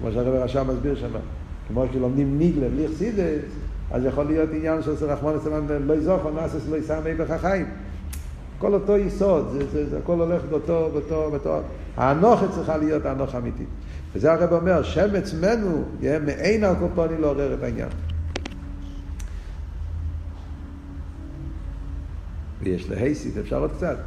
[0.00, 1.10] כמו שהרב הרשם מסביר שם,
[1.68, 3.52] כמו שלומדים ניגלה בלי חסידס,
[3.90, 7.66] אז יכול להיות עניין של רחמון אצלם לא יזוכו, נאסס לא יסמי בחיים.
[8.58, 11.60] כל אותו יסוד, זה, זה, זה הכל הולך באותו, באותו, באותו,
[11.96, 13.68] האנוכה צריכה להיות האנוכה אמיתית.
[14.14, 14.82] וזה הרב אומר,
[15.14, 17.88] עצמנו, יהיה מעין על קופוני לעורר את העניין.
[22.62, 23.98] ויש להייסית, אפשר עוד קצת.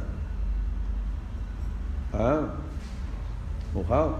[2.14, 2.38] אה?
[3.74, 4.12] מאוחר?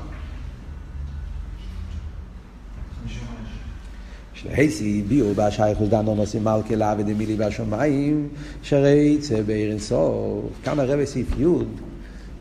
[4.34, 8.28] שלהייסי הביאו בהשייכוס דנו נושאים מלכה לעבד מילי בשמיים,
[8.62, 10.44] שרייצה בעיר אינסוף.
[10.64, 11.44] כאן הרבי סעיף י',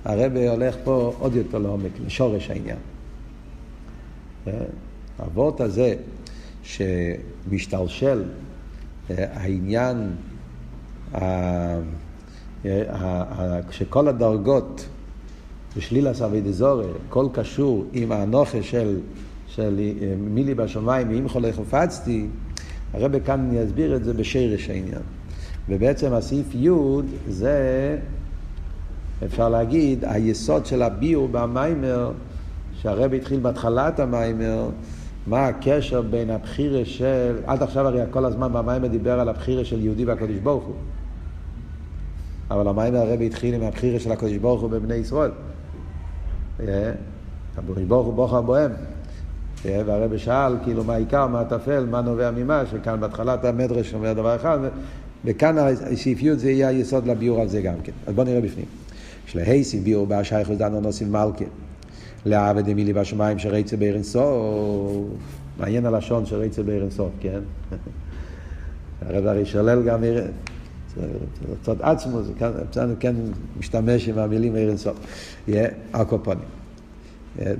[0.05, 2.77] הרבי הולך פה עוד יותר לעומק, לשורש העניין.
[5.19, 5.95] האבות הזה
[6.63, 8.23] שמשתלשל
[9.09, 10.09] העניין
[13.69, 14.85] כשכל הדרגות
[15.77, 18.99] בשלילס אבידזורי, הכל קשור עם האנוכה של,
[19.47, 19.79] של
[20.17, 22.27] מילי בשמיים ואם חולה חופצתי,
[22.93, 25.01] הרב כאן יסביר את זה בשרש העניין.
[25.69, 26.69] ובעצם הסעיף י'
[27.27, 27.97] זה,
[29.25, 32.11] אפשר להגיד, היסוד של הביור במיימר,
[32.81, 34.69] שהרב התחיל בהתחלת המיימר,
[35.27, 39.83] מה הקשר בין הבחירה של, עד עכשיו הרי כל הזמן במיימר דיבר על הבחירה של
[39.83, 40.75] יהודי והקדוש ברוך הוא.
[42.51, 45.31] אבל המיימר הרב התחיל עם הבחירה של הקדוש ברוך הוא בבני ישראל.
[47.57, 48.71] הקדוש ברוך הוא בוחר בוהם.
[49.65, 54.35] והרב שאל, כאילו, מה העיקר, מה הטפל, מה נובע ממה, שכאן בהתחלת המדרש אומר דבר
[54.35, 54.59] אחד,
[55.25, 57.91] וכאן הסעיפיות זה יהיה היסוד לביור על זה גם כן.
[58.07, 58.65] אז בואו נראה בפנים.
[59.25, 61.45] שלהייסי ביור באשייכוס דנו נוסים מלכה.
[62.25, 65.19] לעבד דמילי בשמיים שרצה בערן סוף.
[65.59, 67.39] מעניין הלשון שרצה בערן סוף, כן?
[69.01, 70.03] הרי שולל גם
[71.61, 72.33] קצת עצמו, זה
[72.99, 73.15] כן
[73.59, 74.97] משתמש עם המילים ערן סוף.
[75.47, 76.43] יהיה הקופונים.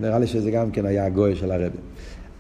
[0.02, 1.78] נראה לי שזה גם כן היה הגוי של הרבי.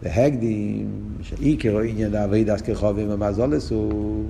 [0.03, 0.87] והקדים,
[1.21, 4.23] שעיקר עניין דאבי דס כחובים ומזולס הוא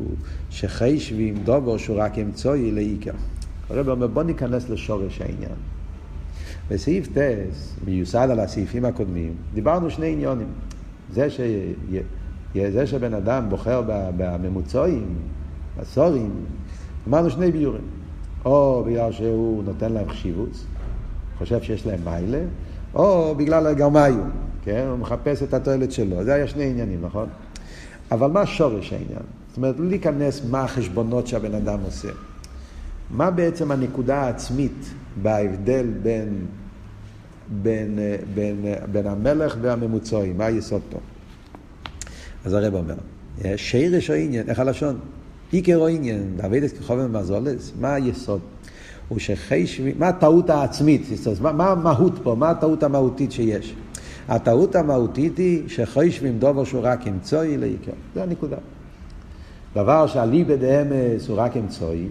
[0.50, 3.12] שחשבים דובו שהוא רק אמצעי לעיקר.
[3.70, 5.56] הרבי אומר בוא ניכנס לשורש העניין.
[6.70, 10.48] בסעיף טס, מיוסד על הסעיפים הקודמים, דיברנו שני עניונים.
[11.14, 11.40] זה, ש...
[12.56, 13.84] זה שבן אדם בוחר
[14.18, 15.16] בממוצעים,
[15.82, 16.32] בסורים,
[17.08, 17.82] אמרנו שני ביורים.
[18.46, 20.66] או בגלל שהוא נותן להם חשיבות,
[21.38, 22.42] חושב שיש להם מיילה,
[22.94, 24.14] או בגלל הגרמיו,
[24.64, 24.86] כן?
[24.90, 26.24] הוא מחפש את התועלת שלו.
[26.24, 27.30] זה היה שני עניינים, נכון?
[28.12, 29.22] אבל מה שורש העניין?
[29.48, 32.10] זאת אומרת, לא להיכנס מה החשבונות שהבן אדם עושה.
[33.10, 36.46] מה בעצם הנקודה העצמית בהבדל בין,
[37.62, 38.00] בין,
[38.34, 40.38] בין, בין המלך והממוצעים?
[40.38, 41.00] מה היסוד פה?
[42.46, 42.96] אז הרב אומר,
[43.56, 45.00] שירש או עניין, איך הלשון?
[45.52, 48.40] עיקר או עניין, דוד את כחובן ומזולס, מה היסוד?
[49.08, 51.02] הוא שחשבי, מה הטעות העצמית?
[51.42, 52.36] מה, מה המהות פה?
[52.36, 53.76] מה הטעות המהותית שיש?
[54.28, 57.92] הטעות המהותית היא שחשבים דובר שהוא רק אמצעי לעיקר.
[58.16, 58.58] זה הנקודה.
[59.74, 62.08] דבר שאליבא דאמס הוא רק אמצעי.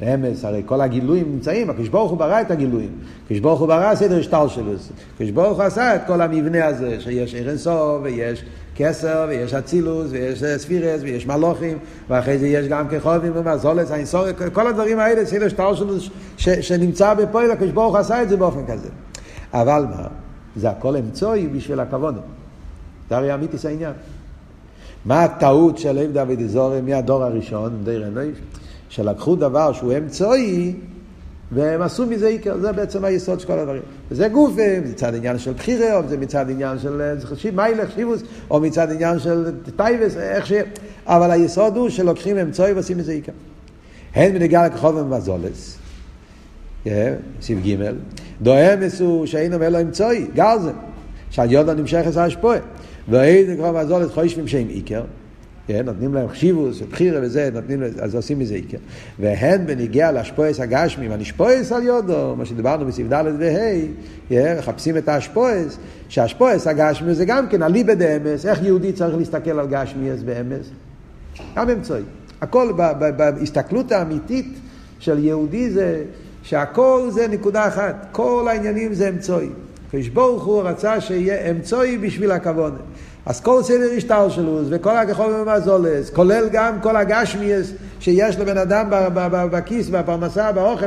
[0.00, 2.90] באמס, הרי כל הגילויים נמצאים, הקדוש ברוך הוא ברא את הגילויים.
[3.24, 4.72] הקדוש ברוך הוא ברא סדר שטר שלו.
[5.14, 8.44] הקדוש ברוך הוא עשה את כל המבנה הזה, שיש ערן סוף ויש
[8.78, 14.66] כסר ויש אצילוס ויש ספירס ויש מלוכים ואחרי זה יש גם כחובים ומזולס, האינסור, כל
[14.66, 15.94] הדברים האלה, סדר שטר שלו
[16.36, 18.88] שנמצא בפועל, הקדוש ברוך עשה את זה באופן כזה.
[19.52, 20.06] אבל מה?
[20.56, 22.18] זה הכל אמצעי בשביל הכוונה.
[23.08, 23.92] זה הרי אמיתיס העניין.
[25.04, 28.38] מה הטעות של אב דוד אזורי מהדור הראשון, די רנויש?
[28.88, 30.74] שלקחו דבר שהוא אמצעי
[31.52, 33.82] והם עשו מזה עיקר, זה בעצם היסוד של כל הדברים.
[34.10, 34.54] וזה גוף,
[34.90, 39.18] מצד עניין של בחירה, או זה מצד עניין של אה, מיילך, שיבוס, או מצד עניין
[39.18, 40.52] של טייבס, איך ש...
[41.06, 43.32] אבל היסוד הוא שלוקחים אמצעי ועושים מזה עיקר.
[44.14, 45.78] הן בנגיעה לכחוב ומזולס,
[47.40, 47.76] סעיף ג',
[48.42, 50.72] דואמס הוא שאין אומר לו אמצעי, גרזן,
[51.30, 52.58] שעל יודו נמשך את השפועה.
[53.08, 55.02] ואין לכחוב ומזולס חושבים שהם עיקר.
[55.68, 58.78] כן, נותנים להם חשיבוס, בחירה וזה, נותנים, אז עושים מזה עיקר.
[59.18, 65.78] והן בניגיע לאשפויס הגשמי, והנשפויס על יודו, מה שדיברנו בסעיף ד' וה', מחפשים את האשפויס,
[66.08, 70.70] שהאשפויס הגשמי זה גם כן אליבא דאמס, איך יהודי צריך להסתכל על גשמי אז באמס?
[71.56, 72.02] גם אמצעי.
[72.40, 72.72] הכל
[73.16, 74.58] בהסתכלות האמיתית
[74.98, 76.04] של יהודי זה
[76.42, 79.48] שהכל זה נקודה אחת, כל העניינים זה אמצעי.
[79.88, 82.78] הקדוש הוא רצה שיהיה אמצעי בשביל הכוונה.
[83.28, 88.86] אז כל סדר השטר שלו, וכל הכחול ומזולס, כולל גם כל הגשמיאס שיש לבן אדם
[89.50, 90.86] בכיס, בפרנסה, באוכל,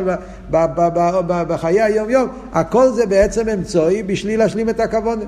[1.28, 5.24] בחיי היום יום, הכל זה בעצם אמצעי בשביל להשלים את הכוונה.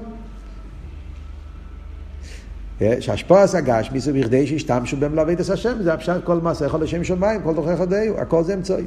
[3.00, 7.42] שהשפועס הגשמי זה בכדי שישתמשו במלווה את השם, זה הפשט כל מעשה יכול לשם שמיים,
[7.42, 8.84] כל תוכי חודאיו, הכל זה אמצעי.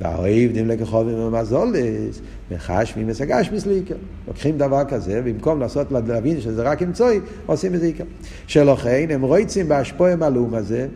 [0.00, 2.20] והאוהב דים לכחובים ומזולס,
[2.50, 3.94] מחשמים את הגשמיס לעיקר.
[4.28, 8.04] לוקחים דבר כזה, במקום לעשות, להבין שזה רק אמצעי, עושים את זה עיקר.
[8.46, 10.86] שלכן הם רויצים בהשפועם הלאום הזה,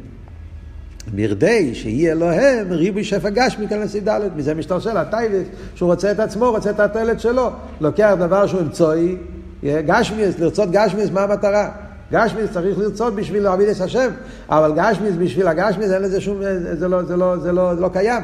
[1.15, 6.21] מרדי שיהיה אלוהם ריבוי שפע גשמי כאן לסעיף ד', מזה משתרשל הטייבס, שהוא רוצה את
[6.21, 7.51] עצמו, רוצה את התועלת שלו.
[7.81, 9.17] לוקח דבר שהוא אמצעי,
[9.65, 11.86] גשמיס, לרצות גשמיס, מה המטרה?
[12.13, 14.11] גשמיס צריך לרצות בשביל להעביד את השם,
[14.49, 16.41] אבל גשמיס בשביל הגשמיס אין לזה שום,
[16.73, 18.23] זה לא, זה לא, זה לא, זה לא קיים.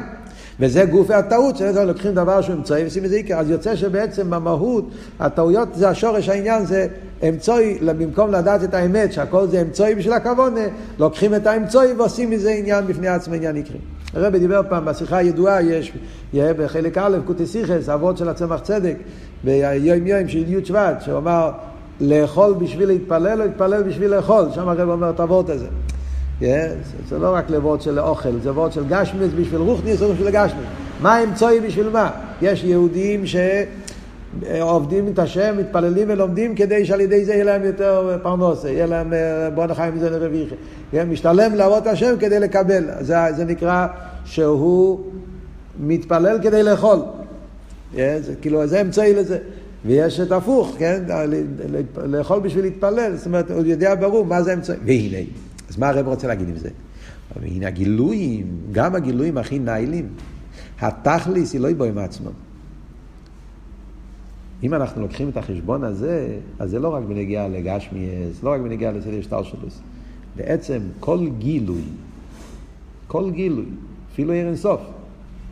[0.59, 3.39] וזה גופי הטעות, שזה לוקחים דבר שהוא אמצעי ועושים מזה עיקר.
[3.39, 6.87] אז יוצא שבעצם במהות, הטעויות זה השורש העניין, זה
[7.29, 10.61] אמצעי, במקום לדעת את האמת, שהכל זה אמצעי בשביל הכוונה,
[10.99, 13.77] לוקחים את האמצעי ועושים מזה עניין בפני עצמו עניין עיקרי.
[14.13, 15.93] הרבי דיבר פעם בשיחה הידועה, יש
[16.33, 18.95] בחלק א', קוטסיכס, אבות של הצמח צדק,
[19.43, 21.51] ביום יום של י' שבט, שהוא אמר,
[22.01, 25.67] לאכול בשביל להתפלל או להתפלל בשביל לאכול, שם הרב אומר את הוורט הזה.
[26.39, 26.75] זה,
[27.09, 30.65] זה לא רק לבוד של אוכל, זה לבוד של גשמיס בשביל רוחניס או בשביל גשמיס.
[31.01, 32.11] מה האמצעי בשביל מה?
[32.41, 38.69] יש יהודים שעובדים את השם, מתפללים ולומדים כדי שעל ידי זה יהיה להם יותר פרנוסה,
[38.69, 39.13] יהיה להם
[39.55, 40.55] בוא נחיים מזה לרוויחי.
[41.07, 42.83] משתלם לעבוד השם כדי לקבל.
[42.99, 43.87] זה, זה נקרא
[44.25, 44.99] שהוא
[45.79, 46.99] מתפלל כדי לאכול.
[47.95, 49.37] זה, כאילו, זה אמצעי לזה.
[49.85, 51.03] ויש את הפוך, כן?
[52.05, 54.77] לאכול בשביל להתפלל, זאת אומרת, הוא יודע ברור מה זה אמצעי.
[54.85, 55.29] והנה,
[55.69, 56.69] אז מה הרב רוצה להגיד עם זה?
[57.41, 60.07] והנה הגילויים, גם הגילויים הכי ניילים,
[60.81, 62.31] התכליס היא לא יבוא עם עצמם.
[64.63, 68.91] אם אנחנו לוקחים את החשבון הזה, אז זה לא רק בנגיעה לגשמיאס, לא רק בנגיעה
[68.91, 69.79] לסדר שטלשלוס.
[70.35, 71.81] בעצם כל גילוי,
[73.07, 73.65] כל גילוי,
[74.13, 74.81] אפילו עיר אינסוף,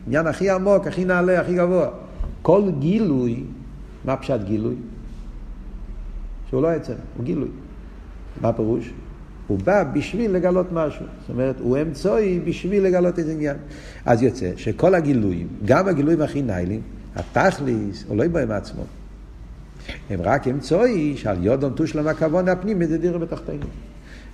[0.06, 1.88] עניין הכי עמוק, הכי נעלה, הכי גבוה,
[2.42, 3.42] כל גילוי,
[4.04, 4.74] מה פשט גילוי?
[6.48, 7.48] שהוא לא עצם, הוא גילוי.
[8.40, 8.92] מה הפירוש?
[9.46, 11.06] הוא בא בשביל לגלות משהו.
[11.20, 13.56] זאת אומרת, הוא אמצעי בשביל לגלות איזה עניין.
[14.06, 16.80] אז יוצא שכל הגילויים, גם הגילויים הכי ניילים,
[17.16, 18.82] התכליס, הוא לא יבוא עם עצמו.
[20.10, 23.66] הם רק אמצעי שעל יודום תושלם הכוון הפנים, דירה בתחתינו.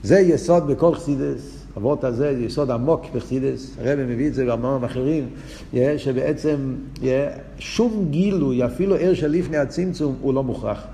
[0.02, 5.28] זה יסוד בכל חסידס, אבות הזה, יסוד עמוק בחסידס, הרב מביא את זה במאמרים אחרים,
[5.96, 6.74] שבעצם
[7.58, 10.84] שום גילוי, אפילו ער של לפני הצמצום, הוא לא מוכרח.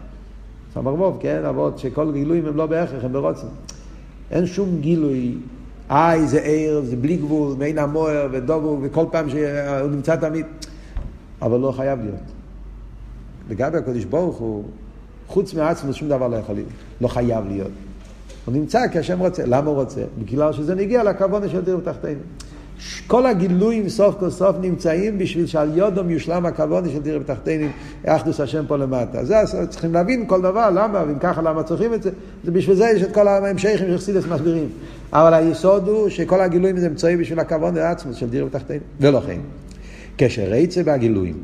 [0.75, 3.47] סמרבוב, כן, אבות, שכל גילויים הם לא בהכרח, הם ברוצם.
[4.31, 5.35] אין שום גילוי,
[5.91, 10.47] איי זה ער, זה בלי גבול, מעין המוער ודובו, וכל פעם שהוא נמצא תמיד,
[11.43, 12.21] אבל לא חייב להיות.
[13.51, 14.65] לגבי הקדוש ברוך הוא,
[15.27, 16.69] חוץ מעצמו שום דבר לא יכול להיות,
[17.01, 17.73] לא חייב להיות.
[18.45, 19.43] הוא נמצא כי השם רוצה.
[19.47, 20.01] למה הוא רוצה?
[20.19, 22.21] בגלל שזה נגיע לכוונה של דיר בתחתינו.
[23.07, 27.67] כל הגילויים סוף כל סוף נמצאים בשביל שעל יודום יושלם הכוונה של דיר בתחתינו,
[28.07, 29.25] אחדוס השם פה למטה.
[29.25, 29.37] זה
[29.69, 32.11] צריכים להבין כל דבר, למה, ואם ככה למה צריכים את זה.
[32.45, 34.69] זה בשביל זה יש את כל ההמשכים של חסידס מסבירים.
[35.13, 38.81] אבל היסוד הוא שכל הגילויים זה אמצעי בשביל הכוונה עצמו של דיר בתחתינו.
[39.01, 39.41] ולכן,
[40.19, 41.37] כשרצה בהגילויים,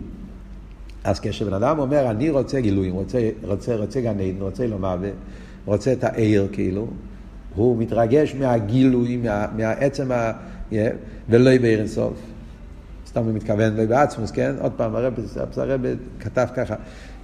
[1.05, 4.97] אז כשבן אדם אומר, אני רוצה גילויים, רוצה, רוצה, רוצה גן עדן, רוצה לומר,
[5.65, 6.87] רוצה את העיר כאילו,
[7.55, 10.33] הוא מתרגש מהגילוי, מה, מהעצם, ה...
[11.29, 12.15] ולא בעיר אינסוף.
[13.07, 14.55] סתם הוא מתכוון לא בעצמוס, כן?
[14.61, 15.15] עוד פעם, הרב,
[16.21, 16.75] כתב ככה,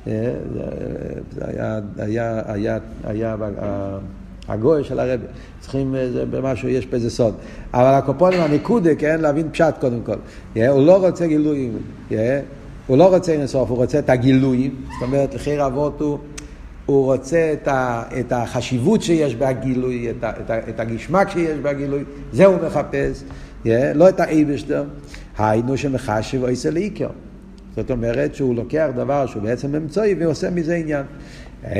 [0.05, 0.13] זה
[1.41, 3.37] היה, היה, היה, היה
[4.49, 5.21] הגוי של הרב,
[5.61, 7.35] צריכים, זה במשהו, יש פה איזה סוד.
[7.75, 9.21] אבל הקופונים, הנקודה, כן?
[9.21, 10.17] להבין פשט קודם כל.
[10.69, 11.79] הוא לא רוצה גילויים,
[12.87, 16.19] הוא לא רוצה אינסוף, הוא רוצה את הגילויים, זאת אומרת, לחיר אבות הוא...
[16.87, 21.59] הוא רוצה את, ה, את החשיבות שיש בהגילוי, את, ה, את, ה, את הגשמק שיש
[21.59, 23.23] בהגילוי, זה הוא מחפש,
[23.65, 24.85] yeah, לא את האייבשטר,
[25.39, 27.09] היינו שמחשב עושה לעיקר.
[27.77, 31.03] זאת אומרת שהוא לוקח דבר שהוא בעצם אמצעי ועושה מזה עניין.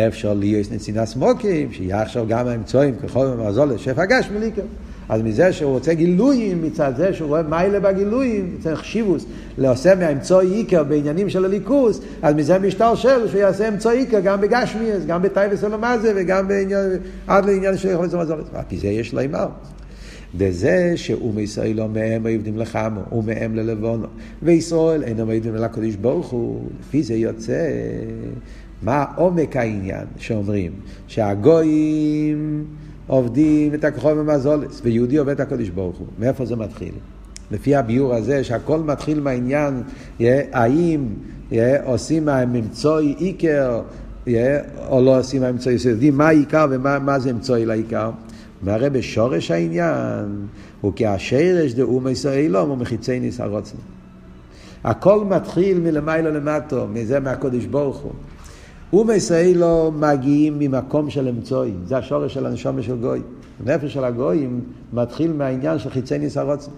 [0.09, 4.63] אפשר להיות נצינס סמוקים, שיהיה עכשיו גם האמצעים ככל ומעזור לשפע גשמי לעיקר.
[5.09, 9.27] אז מזה שהוא רוצה גילויים, מצד זה שהוא רואה מיילה בגילויים, צריך שיבוס,
[9.59, 15.07] לעושה מהאמצעי עיקר בעניינים של הליכוס, אז מזה משתלשל שהוא יעשה אמצעי עיקר גם בגשמיאס,
[15.07, 16.91] גם בטייבס אלומזה וגם בעניין,
[17.27, 18.55] עד לעניין של יכולת זמזולת.
[18.55, 19.47] על פי זה יש לימר.
[20.35, 24.07] דזה שאום ישראל לא מהם עבדים לחמו, ומהם ללבונו,
[24.43, 27.71] וישראל אינם עבדים לקדוש ברוך הוא, לפי זה יוצא
[28.83, 30.73] מה עומק העניין שאומרים
[31.07, 32.65] שהגויים
[33.07, 36.07] עובדים את הכחול במזולס, ויהודי עובד את הקדוש ברוך הוא.
[36.19, 36.93] מאיפה זה מתחיל?
[37.51, 39.83] לפי הביאור הזה, שהכל מתחיל מהעניין,
[40.53, 41.07] האם
[41.85, 43.83] עושים מהממצואי עיקר,
[44.89, 48.11] או לא עושים מהממצואי, יודעים מה העיקר ומה זה אמצואי לעיקר.
[48.63, 50.47] והרי בשורש העניין
[50.81, 53.41] הוא כי השרש דאום ישראלום הוא מחיצי ניס.
[54.85, 58.13] הכל מתחיל מלמיילו למטו, מזה מהקודש ברוך הוא.
[58.97, 63.21] אום ישראלו מגיעים ממקום של אמצוי, זה השורש של הנשומה של גוי.
[63.67, 64.61] הנפש של הגויים
[64.93, 66.71] מתחיל מהעניין של חיצי ניס הרוצן.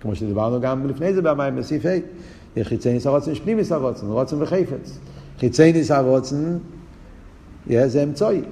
[0.00, 4.42] כמו שדיברנו גם לפני זה במים בסעיף ה', חיצי ניס הרוצן יש פנימיס הרוצן, רוצן
[4.42, 4.98] וחפץ.
[5.38, 6.58] חיצי ניס הרוצן
[7.66, 8.42] זה אמצוי.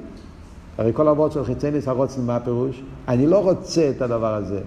[0.78, 2.82] הרי כל אבות של חיצי ניס הרוצן, מה הפירוש?
[3.08, 4.60] אני לא רוצה את הדבר הזה.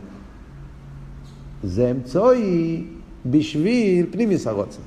[1.64, 2.84] זה אמצוי
[3.26, 4.82] בשביל פנימיס הרוצן.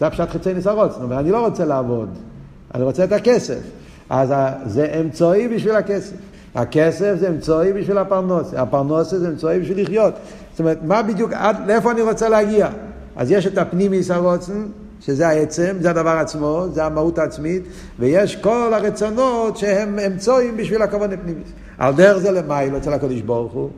[0.00, 2.08] זה הפשט חיצי ניסרוץ, אבל אני לא רוצה לעבוד,
[2.74, 3.58] אני רוצה את הכסף.
[4.10, 4.32] אז
[4.66, 6.16] זה אמצעי בשביל הכסף.
[6.54, 10.14] הכסף זה אמצעי בשביל הפרנוס, הפרנוס זה אמצעי בשביל לחיות.
[10.50, 12.68] זאת אומרת, מה בדיוק, עד, לאיפה אני רוצה להגיע?
[13.16, 14.66] אז יש את הפנימיס הרוצן,
[15.00, 17.62] שזה העצם, זה הדבר עצמו, זה המהות העצמית,
[17.98, 21.48] ויש כל הרצונות שהם אמצעים בשביל הכוון הפנימיס.
[21.78, 23.70] על דרך זה למיילו אצל הקדוש ברוך הוא.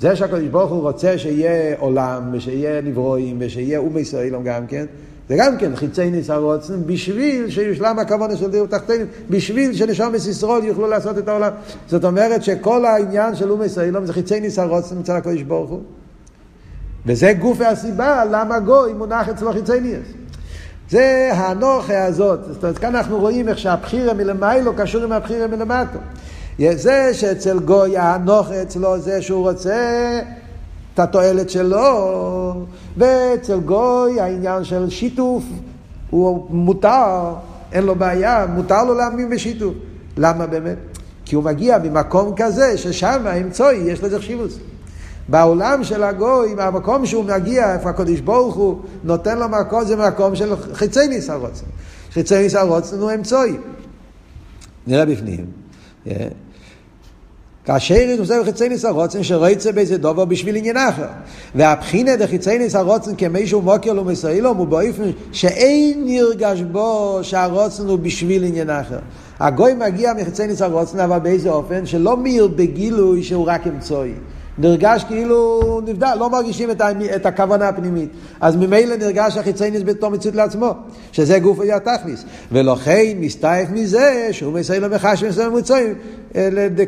[0.00, 4.86] זה שהקדוש ברוך הוא רוצה שיהיה עולם, ושיהיה נברואים, ושיהיה אומי ישראלים גם כן,
[5.28, 10.64] זה גם כן חיצי ניס הרוצן, בשביל שיושלם הכוונה של דיור תחתינו, בשביל שנשום בסיסרול
[10.64, 11.52] יוכלו לעשות את העולם.
[11.86, 15.80] זאת אומרת שכל העניין של אומי סוילום זה חיצי ניס הרוצן מצד הקודש ברוך הוא.
[17.06, 20.06] וזה גוף הסיבה למה גוי מונח אצלו חיצי ניס.
[20.90, 22.40] זה האנוכה הזאת.
[22.52, 25.98] זאת אומרת, כאן אנחנו רואים איך שהבחירה מלמיילו קשור עם הבחירה מלמטו.
[26.58, 30.20] זה שאצל גוי האנוכה אצלו זה שהוא רוצה
[30.98, 32.54] את התועלת שלו,
[32.96, 35.42] ואצל גוי העניין של שיתוף
[36.10, 37.34] הוא מותר,
[37.72, 39.74] אין לו בעיה, מותר לו להאמין בשיתוף.
[40.16, 40.76] למה באמת?
[41.24, 44.50] כי הוא מגיע ממקום כזה ששם האמצעי יש לזה חשיבות.
[45.28, 50.36] בעולם של הגוי, מהמקום שהוא מגיע, איפה הקדוש ברוך הוא נותן לו מקום, זה מקום
[50.36, 51.66] של חיצי ניס הרוצן.
[52.12, 53.52] חיצי ניס הרוצן הוא אמצעי.
[54.86, 55.46] נראה בפנים.
[57.68, 61.06] כאשר היא נוסף חיצייניס הרוצן שרוצה באיזה דובר בשביל עניין אחר.
[61.54, 68.44] והבחינה דחיצייניס הרוצן כמישהו מוקר לו מסוילום הוא באופן שאין נרגש בו שהרוצן הוא בשביל
[68.44, 68.98] עניין אחר.
[69.40, 74.12] הגוי מגיע מחיצייניס הרוצן אבל באיזה אופן שלא מאיר בגילוי שהוא רק אמצעי.
[74.58, 76.82] נרגש כאילו נבדל, לא מרגישים את,
[77.16, 78.10] את הכוונה הפנימית.
[78.40, 80.72] אז ממילא נרגש החיצייניס בתור מציאות לעצמו,
[81.12, 82.24] שזה גוף התכליס.
[82.52, 85.94] ולכן מסתעף מזה שהוא מסייל למחש ומסייל למוצאים,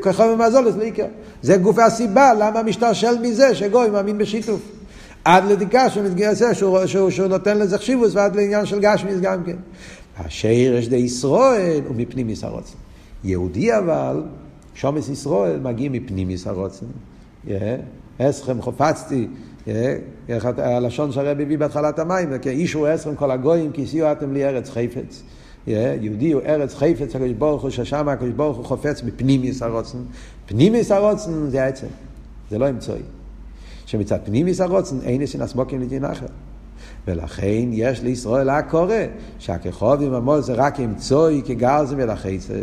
[0.03, 1.07] ככל ומזולת לעיקר.
[1.43, 4.61] זה גוף הסיבה למה משתרשל מזה שגוי מאמין בשיתוף.
[5.25, 9.45] עד לדיקה שהוא מתגייס, שהוא, שהוא, שהוא נותן לזה חשיבוס ועד לעניין של גשמיס גם
[9.45, 9.57] כן.
[10.19, 12.75] השרש די ישראל מפנימיס הרוצן.
[13.25, 14.23] יהודי אבל,
[14.75, 16.87] שומס ישראל מגיע מפנימיס הרוצן.
[18.19, 19.29] אסכם חופצתי,
[20.59, 24.45] הלשון שהרבי הביא בהתחלת המים, כי איש הוא אסכם כל הגויים, כי סיוע אתם לי
[24.45, 25.23] ארץ חפץ.
[25.67, 29.99] יהודי הוא ארץ חפץ, הקדוש ברוך הוא, ששם הקדוש ברוך הוא חופץ בפנימיס הרוצן.
[30.47, 31.87] פנימיס הרוצן זה העצם,
[32.51, 33.03] זה לא אמצעי.
[33.87, 36.27] שמצד פנימיס הרוצן אין יש נסמוקים לדין אחר.
[37.11, 38.95] ולכן יש לישראל הקורא,
[39.39, 42.55] שהכחוב עם המול זה רק אמצוי כגרזם ולחצב,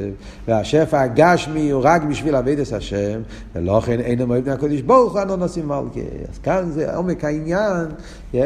[0.47, 3.21] והשפע הגשמי הוא רק בשביל אבידס השם,
[3.55, 5.99] ולכן אין המועד מהקודש ברוך הוא הנונוסים מלכה.
[6.31, 7.85] אז כאן זה עומק העניין,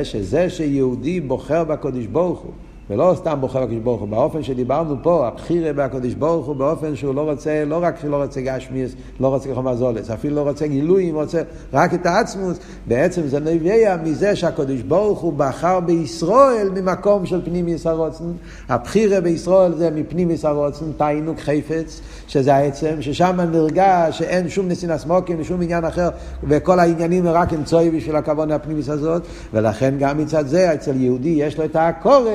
[0.04, 2.52] שזה שיהודי בוחר בקודש ברוך הוא.
[2.92, 7.16] ולא סתם בוחר בקדוש ברוך הוא, באופן שדיברנו פה, הבחירה בקדוש ברוך הוא, באופן שהוא
[7.16, 11.16] לא רוצה, לא רק שלא רוצה גשמיס, לא רוצה כחומה זולס, אפילו לא רוצה גילויים,
[11.16, 11.42] רוצה
[11.74, 17.88] רק את העצמוס, בעצם זה נביאה מזה שהקדוש ברוך הוא בחר בישראל ממקום של פנימיס
[17.88, 18.32] הרוצן,
[18.70, 25.38] הבחירה בישראל זה מפנימיס הרוצן, תיינוק חפץ, שזה העצם, ששם נרגש שאין שום נסינס מוקים
[25.40, 26.10] ושום עניין אחר,
[26.44, 29.22] וכל העניינים הם רק אמצעי בשביל הכוונה הפנימיס הזאת,
[29.54, 32.32] ולכן גם מצד זה אצל יהודי יש לו את הקורא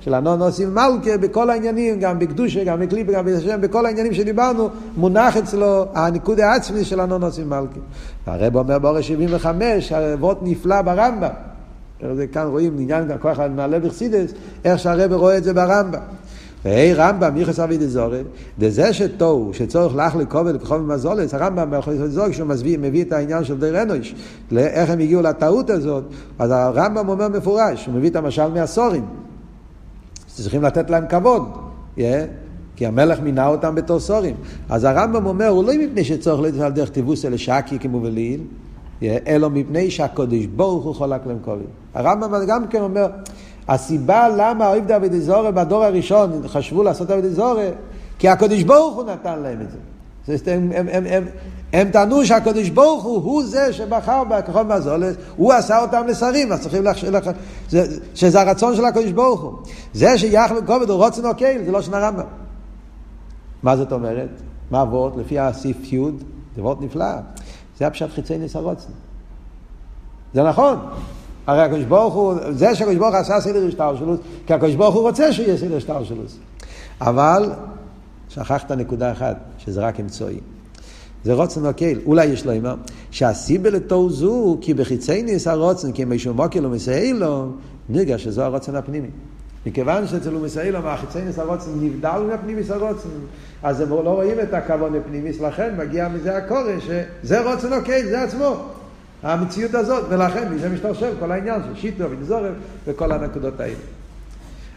[0.00, 4.68] של הנון עושים מלכה בכל העניינים, גם בקדושה, גם בקליפה, גם בשם, בכל העניינים שדיברנו,
[4.96, 7.80] מונח אצלו הניקוד העצמי של הנון עושים מלכה.
[8.26, 11.28] הרב אומר באורש 75, אבות נפלא ברמב"ם.
[12.32, 14.32] כאן רואים עניין כוח הנעלה בחסידס,
[14.64, 16.00] איך שהרב רואה את זה ברמב"ם.
[16.64, 18.22] והי רמב"ם, מיכס אבי דזורי,
[18.58, 22.48] דזה שתוהו, שצורך לך לכובד לכחוב מזולס, הרמב"ם יכול לזוג כשהוא
[22.78, 24.14] מביא את העניין של דר אנוש,
[24.56, 26.04] איך הם הגיעו לטעות הזאת,
[26.38, 29.04] אז הרמב"ם אומר מפורש, הוא מביא את המשל מהסורים.
[30.42, 31.42] צריכים לתת להם כבוד,
[31.96, 32.00] yeah?
[32.76, 34.34] כי המלך מינה אותם בתור סורים.
[34.68, 38.40] אז הרמב"ם אומר, הוא לא מפני שצורך לדבר על דרך טיבוס אלה שקי כמו וליל,
[38.40, 39.04] yeah?
[39.26, 41.66] אלא מפני שהקודש ברוך הוא חולק להם קובים.
[41.94, 43.06] הרמב"ם גם כן אומר,
[43.68, 47.68] הסיבה למה אוהב דוד זורי בדור הראשון חשבו לעשות דוד זורי,
[48.18, 49.78] כי הקודש ברוך הוא נתן להם את זה.
[50.46, 51.24] הם, הם, הם, הם,
[51.72, 56.60] הם טענו שהקדוש ברוך הוא הוא זה שבחר בכחול מהזולת, הוא עשה אותם לשרים, אז
[56.60, 57.04] צריכים לח...
[57.04, 57.24] לח...
[57.68, 59.52] זה, שזה הרצון של הקדוש ברוך הוא.
[59.94, 62.24] זה שיחלו כובד הוא רוצן אוקיי, זה לא שנה רמב"ם.
[63.62, 64.28] מה זאת אומרת?
[64.70, 65.20] מה עבוד?
[65.20, 65.98] לפי הסעיף י'
[66.54, 67.14] זה עבוד נפלא.
[67.78, 68.56] זה הפשט חיצי ניס.
[70.34, 70.76] זה נכון.
[71.46, 74.14] הרי הקדוש ברוך הוא, זה שהקדוש ברוך הוא עשה סדר השטר שלו,
[74.46, 76.22] כי הקדוש ברוך הוא רוצה שיהיה סדר השטר שלו.
[77.00, 77.52] אבל
[78.28, 80.40] שכחת נקודה אחת, שזה רק אמצעי.
[81.24, 81.98] זה רוצן מקל.
[82.06, 82.74] אולי יש לו אמר,
[83.10, 87.56] שהסיבה לתור זו, כי בחיצי ניס הרוצן, כי מישהו מוקל ומסיילום,
[87.88, 89.08] נרגש שזו הרוצן הפנימי.
[89.66, 93.08] מכיוון שאצל ומסיילום, החיצי ניס הרוצן נבדל מהפנימיס הרוצן,
[93.62, 98.22] אז הם לא רואים את הכוון הפנימיס, לכן מגיע מזה הקורא, שזה רוצן אוקיי, זה
[98.22, 98.56] עצמו.
[99.22, 102.52] המציאות הזאת, ולכן מזה משתרשם כל העניין של שיטו ונזורם
[102.86, 103.74] וכל הנקודות האלה.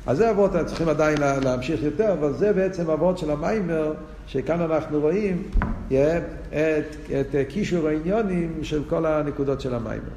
[0.05, 3.93] אז זה אבות, צריכים עדיין להמשיך יותר, אבל זה בעצם אבות של המיימר,
[4.28, 5.43] שכאן אנחנו רואים
[5.88, 5.93] את,
[7.11, 10.13] את קישור העניונים של כל הנקודות של המיימר.